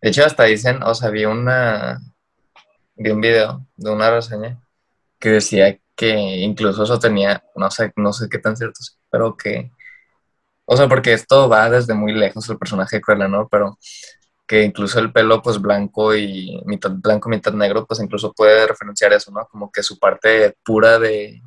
De 0.00 0.10
hecho, 0.10 0.24
hasta 0.24 0.44
dicen, 0.44 0.84
o 0.84 0.94
sea, 0.94 1.10
vi 1.10 1.24
una, 1.24 2.00
vi 2.94 3.10
un 3.10 3.20
video 3.20 3.66
de 3.74 3.90
una 3.90 4.08
reseña 4.08 4.60
que 5.18 5.30
decía 5.30 5.76
que 5.96 6.10
incluso 6.16 6.84
eso 6.84 6.98
tenía, 7.00 7.42
no 7.56 7.70
sé, 7.72 7.92
no 7.96 8.12
sé 8.12 8.28
qué 8.28 8.38
tan 8.38 8.56
cierto 8.56 8.78
es, 8.80 8.96
pero 9.10 9.36
que, 9.36 9.72
o 10.64 10.76
sea, 10.76 10.86
porque 10.88 11.12
esto 11.12 11.48
va 11.48 11.68
desde 11.68 11.94
muy 11.94 12.12
lejos 12.12 12.48
el 12.48 12.58
personaje 12.58 12.96
de 12.96 13.02
Cruella, 13.02 13.26
¿no? 13.26 13.48
Pero 13.48 13.78
que 14.46 14.62
incluso 14.62 14.98
el 15.00 15.12
pelo 15.12 15.42
pues 15.42 15.60
blanco 15.60 16.14
y 16.14 16.60
mitad 16.66 16.92
blanco, 16.92 17.28
mitad 17.28 17.52
negro, 17.52 17.84
pues 17.84 18.00
incluso 18.00 18.32
puede 18.32 18.66
referenciar 18.66 19.12
eso, 19.12 19.32
¿no? 19.32 19.46
Como 19.46 19.70
que 19.72 19.82
su 19.82 19.98
parte 19.98 20.56
pura 20.64 20.98
de 20.98 21.42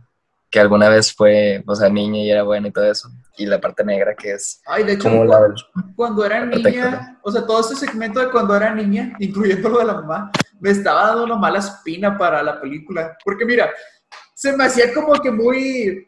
que 0.49 0.59
alguna 0.59 0.89
vez 0.89 1.13
fue, 1.13 1.63
o 1.65 1.75
sea, 1.75 1.89
niña 1.89 2.19
y 2.19 2.31
era 2.31 2.43
buena 2.43 2.67
y 2.67 2.71
todo 2.71 2.91
eso. 2.91 3.09
Y 3.37 3.45
la 3.45 3.61
parte 3.61 3.83
negra 3.83 4.15
que 4.15 4.31
es... 4.31 4.61
Ay, 4.65 4.83
de 4.83 4.93
hecho, 4.93 5.09
cuando, 5.09 5.55
cuando, 5.95 6.25
era 6.25 6.43
niña, 6.43 7.19
o 7.21 7.31
sea, 7.31 7.45
todo 7.45 7.61
ese 7.61 7.75
segmento 7.75 8.19
de 8.19 8.31
cuando 8.31 8.55
era 8.55 8.73
niña, 8.73 9.13
incluyendo 9.19 9.69
lo 9.69 9.79
de 9.79 9.85
la 9.85 9.93
mamá, 9.93 10.31
me 10.59 10.71
estaba 10.71 11.07
dando 11.07 11.25
una 11.25 11.35
mala 11.35 11.59
espina 11.59 12.17
para 12.17 12.41
la 12.41 12.59
película. 12.59 13.15
Porque 13.23 13.45
mira, 13.45 13.69
se 14.33 14.57
me 14.57 14.65
hacía 14.65 14.91
como 14.93 15.13
que 15.13 15.29
muy, 15.29 16.07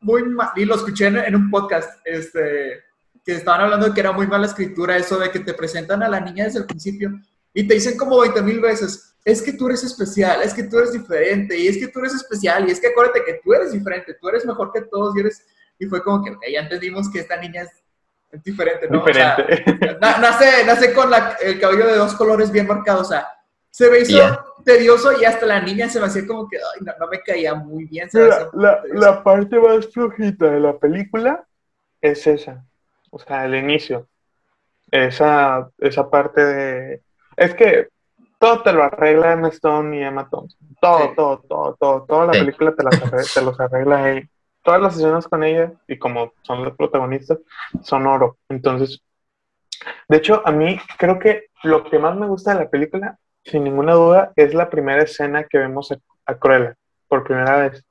muy 0.00 0.24
mal, 0.24 0.50
y 0.56 0.64
lo 0.64 0.74
escuché 0.74 1.06
en, 1.06 1.34
un 1.34 1.48
podcast, 1.48 2.00
este, 2.04 2.82
que 3.26 3.34
estaban 3.34 3.62
hablando 3.62 3.88
de 3.88 3.92
que 3.92 4.00
era 4.00 4.12
muy 4.12 4.26
mala 4.26 4.46
escritura 4.46 4.96
eso 4.96 5.18
de 5.18 5.30
que 5.30 5.40
te 5.40 5.52
presentan 5.52 6.02
a 6.02 6.08
la 6.08 6.20
niña 6.20 6.44
desde 6.44 6.60
el 6.60 6.66
principio 6.66 7.10
y 7.52 7.66
te 7.66 7.74
dicen 7.74 7.96
como 7.96 8.20
20 8.20 8.42
mil 8.42 8.60
veces, 8.60 9.16
es 9.24 9.40
que 9.42 9.54
tú 9.54 9.66
eres 9.66 9.82
especial, 9.82 10.42
es 10.42 10.52
que 10.52 10.64
tú 10.64 10.78
eres 10.78 10.92
diferente, 10.92 11.58
y 11.58 11.68
es 11.68 11.78
que 11.78 11.88
tú 11.88 12.00
eres 12.00 12.14
especial, 12.14 12.68
y 12.68 12.70
es 12.70 12.78
que 12.78 12.88
acuérdate 12.88 13.24
que 13.24 13.40
tú 13.42 13.54
eres 13.54 13.72
diferente, 13.72 14.14
tú 14.20 14.28
eres 14.28 14.44
mejor 14.44 14.70
que 14.72 14.82
todos, 14.82 15.16
y 15.16 15.20
eres... 15.20 15.44
Y 15.78 15.86
fue 15.86 16.02
como 16.02 16.22
que, 16.22 16.52
ya 16.52 16.60
entendimos 16.60 17.10
que 17.10 17.20
esta 17.20 17.36
niña 17.38 17.62
es, 17.62 18.44
diferente, 18.44 18.88
¿no? 18.90 18.98
Diferente. 18.98 19.64
nace, 20.00 20.64
nace 20.66 20.92
con 20.92 21.10
el 21.40 21.58
cabello 21.58 21.86
de 21.86 21.96
dos 21.96 22.14
colores 22.14 22.52
bien 22.52 22.66
marcados, 22.66 23.06
o 23.06 23.10
sea, 23.10 23.26
se 23.70 23.90
me 23.90 24.00
hizo 24.00 24.18
tedioso 24.64 25.18
y 25.18 25.24
hasta 25.24 25.46
la 25.46 25.60
niña 25.60 25.88
se 25.88 25.98
me 25.98 26.06
hacía 26.06 26.26
como 26.26 26.48
que 26.48 26.58
no, 26.80 27.08
me 27.08 27.20
caía 27.20 27.54
muy 27.54 27.86
bien. 27.86 28.08
la, 28.52 29.22
parte 29.22 29.58
más 29.58 29.86
flojita 29.92 30.50
de 30.50 30.60
la 30.60 30.78
película 30.78 31.46
es 32.00 32.26
esa, 32.26 32.64
o 33.16 33.26
sea, 33.26 33.44
el 33.44 33.54
inicio. 33.54 34.06
Esa, 34.90 35.68
esa 35.78 36.08
parte 36.08 36.44
de... 36.44 37.02
Es 37.36 37.54
que 37.54 37.88
todo 38.38 38.62
te 38.62 38.72
lo 38.72 38.82
arregla 38.84 39.32
Emma 39.32 39.48
Stone 39.48 39.98
y 39.98 40.02
Emma 40.02 40.28
Thompson. 40.28 40.58
Todo, 40.80 41.14
todo, 41.14 41.38
todo, 41.48 41.76
todo. 41.78 42.04
Toda 42.04 42.26
la 42.26 42.32
película 42.32 42.74
te, 42.74 42.84
te 43.34 43.42
los 43.42 43.58
arregla 43.58 44.10
ella. 44.10 44.28
Todas 44.62 44.80
las 44.80 44.96
escenas 44.96 45.28
con 45.28 45.44
ella, 45.44 45.72
y 45.86 45.96
como 45.96 46.32
son 46.42 46.64
los 46.64 46.76
protagonistas, 46.76 47.38
son 47.82 48.06
oro. 48.06 48.38
Entonces, 48.48 49.00
de 50.08 50.16
hecho, 50.16 50.42
a 50.44 50.50
mí 50.50 50.78
creo 50.98 51.20
que 51.20 51.46
lo 51.62 51.84
que 51.84 52.00
más 52.00 52.16
me 52.16 52.26
gusta 52.26 52.52
de 52.52 52.64
la 52.64 52.70
película 52.70 53.16
sin 53.46 53.64
ninguna 53.64 53.92
duda, 53.92 54.32
es 54.36 54.54
la 54.54 54.68
primera 54.68 55.02
escena 55.02 55.44
que 55.44 55.58
vemos 55.58 55.92
a, 55.92 56.34
Cruella 56.34 56.74
por 57.08 57.24
primera 57.24 57.58
vez. 57.58 57.84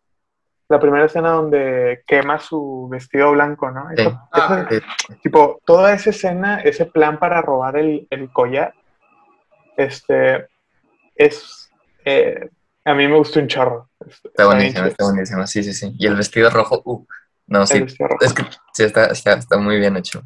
La 0.68 0.80
primera 0.80 1.06
escena 1.06 1.32
donde 1.32 2.04
quema 2.08 2.40
su 2.40 2.88
vestido 2.90 3.32
blanco, 3.32 3.70
¿no? 3.70 3.88
Ah, 4.32 4.68
tipo, 5.22 5.60
toda 5.66 5.94
esa 5.94 6.10
escena, 6.10 6.60
ese 6.62 6.86
plan 6.86 7.20
para 7.20 7.42
robar 7.42 7.78
el, 7.78 8.08
collar, 8.34 8.74
este, 9.78 10.48
es, 11.16 11.70
eh, 12.04 12.50
a 12.84 12.94
mí 12.96 13.08
me 13.08 13.18
gustó 13.18 13.40
un 13.40 13.48
chorro. 13.48 13.90
Está 14.00 14.46
buenísimo, 14.48 14.86
está 14.86 15.06
buenísimo, 15.06 15.46
sí, 15.46 15.64
sí, 15.64 15.74
sí. 15.74 15.96
Y 16.00 16.08
el 16.08 16.16
vestido 16.16 16.50
rojo, 16.50 16.82
uh, 16.84 17.06
no, 17.48 17.68
sí, 17.68 17.86
es 18.22 18.34
que 18.34 18.44
sí, 18.74 18.84
está, 18.84 19.06
está, 19.12 19.58
muy 19.58 19.78
bien 19.78 19.98
hecho. 19.98 20.24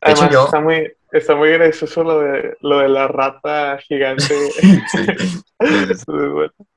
De 0.00 0.12
hecho, 0.12 0.30
yo... 0.30 0.44
está 0.44 0.60
muy, 0.60 0.92
Está 1.12 1.34
muy 1.34 1.50
gracioso 1.50 2.04
lo 2.04 2.20
de, 2.20 2.56
lo 2.60 2.78
de 2.78 2.88
la 2.88 3.08
rata 3.08 3.78
gigante. 3.78 4.24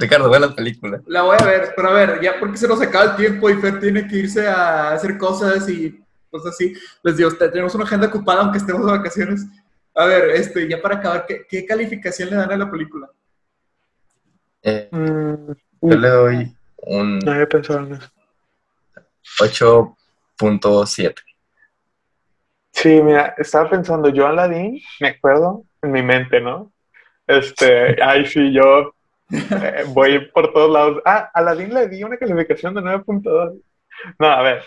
Ricardo, 0.00 0.28
buena 0.28 0.54
película. 0.54 1.02
La 1.06 1.22
voy 1.22 1.36
a 1.38 1.44
ver, 1.44 1.72
pero 1.76 1.90
a 1.90 1.92
ver, 1.92 2.20
ya 2.22 2.40
porque 2.40 2.56
se 2.56 2.66
nos 2.66 2.80
acaba 2.80 3.04
el 3.04 3.16
tiempo 3.16 3.50
y 3.50 3.54
Fer 3.54 3.78
tiene 3.78 4.08
que 4.08 4.16
irse 4.16 4.48
a 4.48 4.92
hacer 4.92 5.18
cosas 5.18 5.68
y 5.68 6.02
cosas 6.30 6.54
así. 6.54 6.72
Les 7.02 7.18
digo, 7.18 7.30
tenemos 7.32 7.74
una 7.74 7.84
agenda 7.84 8.06
ocupada 8.06 8.40
aunque 8.40 8.58
estemos 8.58 8.86
de 8.86 8.92
vacaciones. 8.92 9.46
A 9.94 10.06
ver, 10.06 10.30
este, 10.30 10.66
ya 10.66 10.80
para 10.80 10.96
acabar, 10.96 11.26
¿qué, 11.26 11.66
calificación 11.66 12.30
le 12.30 12.36
dan 12.36 12.50
a 12.50 12.56
la 12.56 12.70
película? 12.70 13.10
Eh, 14.62 14.88
mm, 14.90 15.52
yo 15.82 15.96
le 15.98 16.08
doy 16.08 16.56
un... 16.78 17.18
No 17.18 17.32
había 17.32 17.46
pensado 17.46 17.80
en 17.80 17.92
eso. 17.94 18.10
8.7. 19.38 21.14
Sí, 22.72 23.02
mira, 23.02 23.34
estaba 23.36 23.68
pensando, 23.68 24.08
yo 24.08 24.26
Aladdin, 24.26 24.80
me 25.00 25.08
acuerdo 25.08 25.64
en 25.82 25.92
mi 25.92 26.02
mente, 26.02 26.40
¿no? 26.40 26.72
Este, 27.26 27.96
ay, 28.02 28.24
sí, 28.24 28.50
yo 28.50 28.94
voy 29.94 30.26
por 30.30 30.52
todos 30.52 30.70
lados. 30.70 31.02
Ah, 31.04 31.30
Aladdin 31.34 31.74
le 31.74 31.88
di 31.88 32.02
una 32.02 32.16
calificación 32.16 32.74
de 32.74 32.80
9.2. 32.80 33.60
No, 34.18 34.26
a 34.26 34.42
ver, 34.42 34.62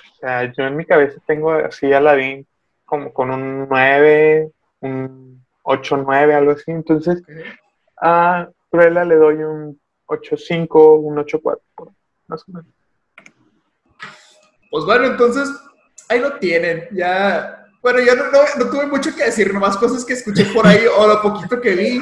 yo 0.56 0.66
en 0.66 0.76
mi 0.76 0.86
cabeza 0.86 1.20
tengo 1.26 1.52
así 1.52 1.92
Aladdin 1.92 2.46
como 2.86 3.12
con 3.12 3.32
un 3.32 3.68
9, 3.68 4.52
un 4.82 5.44
8, 5.64 5.98
9, 5.98 6.36
algo 6.36 6.52
así. 6.52 6.72
Entonces, 6.72 7.24
a 8.02 8.48
Cruella 8.70 9.04
le 9.06 9.16
doy 9.16 9.36
un 9.38 9.80
8.5, 10.08 11.00
un 11.00 11.16
8.4, 11.18 11.94
más 12.28 12.42
o 12.48 12.52
menos. 12.52 12.72
Pues 14.70 14.86
bueno, 14.86 15.06
entonces, 15.06 15.50
ahí 16.10 16.20
lo 16.20 16.38
tienen. 16.38 16.88
Ya 16.92 17.64
bueno, 17.84 18.00
yo 18.00 18.16
no, 18.16 18.24
no, 18.32 18.72
tuve 18.72 18.88
mucho 18.88 19.14
que 19.14 19.26
decir, 19.26 19.54
nomás 19.54 19.76
cosas 19.76 20.06
que 20.06 20.14
escuché 20.14 20.46
por 20.46 20.66
ahí 20.66 20.86
o 20.88 21.06
lo 21.06 21.22
poquito 21.22 21.60
que 21.60 21.76
vi. 21.76 22.02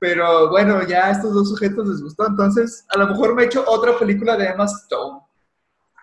Pero 0.00 0.48
bueno, 0.48 0.82
ya 0.86 1.06
a 1.06 1.10
estos 1.10 1.34
dos 1.34 1.50
sujetos 1.50 1.86
les 1.86 2.02
gustó. 2.02 2.26
Entonces, 2.26 2.86
a 2.88 2.98
lo 2.98 3.08
mejor 3.08 3.34
me 3.34 3.42
he 3.42 3.46
hecho 3.46 3.62
otra 3.66 3.96
película 3.98 4.36
de 4.36 4.46
Emma 4.46 4.64
Stone. 4.64 5.20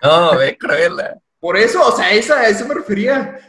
No, 0.03 0.37
ve, 0.37 0.55
cruela. 0.55 1.17
Por 1.39 1.57
eso, 1.57 1.85
o 1.85 1.91
sea, 1.91 2.11
esa, 2.11 2.39
a 2.39 2.47
eso 2.47 2.67
me 2.67 2.75
refería. 2.75 3.39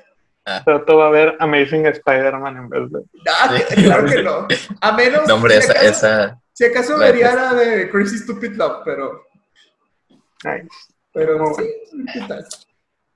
Ah. 0.47 0.65
va 0.67 1.07
a 1.07 1.11
ver 1.11 1.37
Amazing 1.39 1.87
Spider-Man 1.87 2.57
en 2.57 2.69
vez 2.71 2.91
de. 2.91 3.01
Ah, 3.29 3.59
claro 3.75 4.07
que 4.07 4.23
no. 4.23 4.49
A 4.81 4.93
menos. 4.93 5.29
No, 5.29 5.35
hombre, 5.35 5.61
si 5.61 5.69
esa, 5.69 5.73
acaso, 5.73 5.87
esa. 5.87 6.41
Si 6.55 6.65
acaso 6.65 6.99
vería 6.99 7.35
la 7.35 7.53
de 7.53 7.91
Crazy 7.91 8.19
Stupid 8.19 8.57
Love, 8.57 8.83
pero. 8.87 9.27
Nice. 10.45 10.69
Pero 11.13 11.55
sí, 11.55 11.65
¿qué 12.15 12.21
tal? 12.27 12.47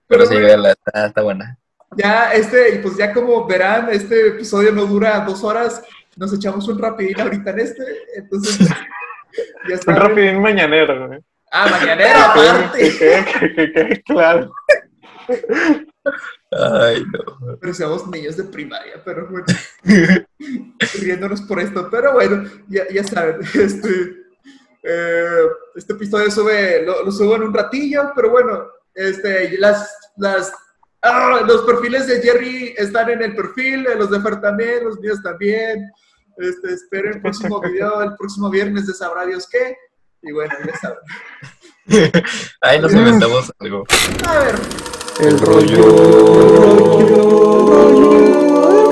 Pero, 0.06 0.26
sí, 0.26 0.36
está, 0.36 1.06
está 1.06 1.22
buena. 1.22 1.58
Ya, 1.96 2.32
este, 2.32 2.74
y 2.74 2.78
pues 2.78 2.96
ya 2.96 3.12
como 3.12 3.46
verán, 3.46 3.88
este 3.90 4.28
episodio 4.28 4.72
no 4.72 4.84
dura 4.86 5.20
dos 5.20 5.42
horas, 5.44 5.82
nos 6.16 6.32
echamos 6.32 6.66
un 6.68 6.78
rapidín 6.78 7.20
ahorita 7.20 7.50
en 7.50 7.58
este, 7.60 7.84
entonces 8.16 8.58
ya 9.68 9.74
está. 9.74 9.92
Un 9.92 9.98
rapidín 9.98 10.40
mañanero, 10.40 11.22
Ah, 11.54 11.68
mañanero, 11.68 12.18
aparte. 12.18 12.98
Que 12.98 13.72
quede 13.72 14.02
claro. 14.04 14.50
Ay, 16.50 17.04
no. 17.04 17.58
Parecíamos 17.58 18.06
niños 18.08 18.38
de 18.38 18.44
primaria, 18.44 19.02
pero 19.04 19.28
bueno. 19.28 19.44
riéndonos 21.00 21.42
por 21.42 21.60
esto. 21.60 21.88
Pero 21.90 22.14
bueno, 22.14 22.44
ya, 22.68 22.88
ya 22.90 23.04
saben, 23.04 23.40
este, 23.54 24.22
eh, 24.82 25.46
este 25.74 25.92
episodio 25.92 26.30
sube, 26.30 26.84
lo, 26.84 27.04
lo 27.04 27.12
subo 27.12 27.36
en 27.36 27.44
un 27.44 27.54
ratillo, 27.54 28.12
pero 28.14 28.30
bueno, 28.30 28.68
este, 28.94 29.58
las, 29.58 30.12
las, 30.16 30.52
ah, 31.02 31.40
los 31.46 31.62
perfiles 31.62 32.06
de 32.06 32.20
Jerry 32.22 32.74
están 32.76 33.10
en 33.10 33.22
el 33.22 33.34
perfil, 33.34 33.86
los 33.98 34.10
de 34.10 34.20
Fer 34.20 34.40
también, 34.40 34.84
los 34.84 34.98
míos 35.00 35.22
también. 35.22 35.90
Este, 36.38 36.72
esperen 36.72 37.14
el 37.14 37.20
próximo 37.20 37.60
video, 37.60 38.02
el 38.02 38.16
próximo 38.16 38.48
viernes 38.50 38.86
de 38.86 38.94
Sabrá 38.94 39.26
Dios 39.26 39.46
qué. 39.50 39.76
Y 40.22 40.32
bueno, 40.32 40.54
ya 40.66 40.76
saben. 40.78 40.98
Ahí 42.60 42.80
nos 42.80 42.92
inventamos 42.92 43.52
algo. 43.58 43.84
A 44.26 44.38
ver, 44.38 44.54
El 45.20 45.38
rollo. 45.40 45.82
rollo. 47.66 48.91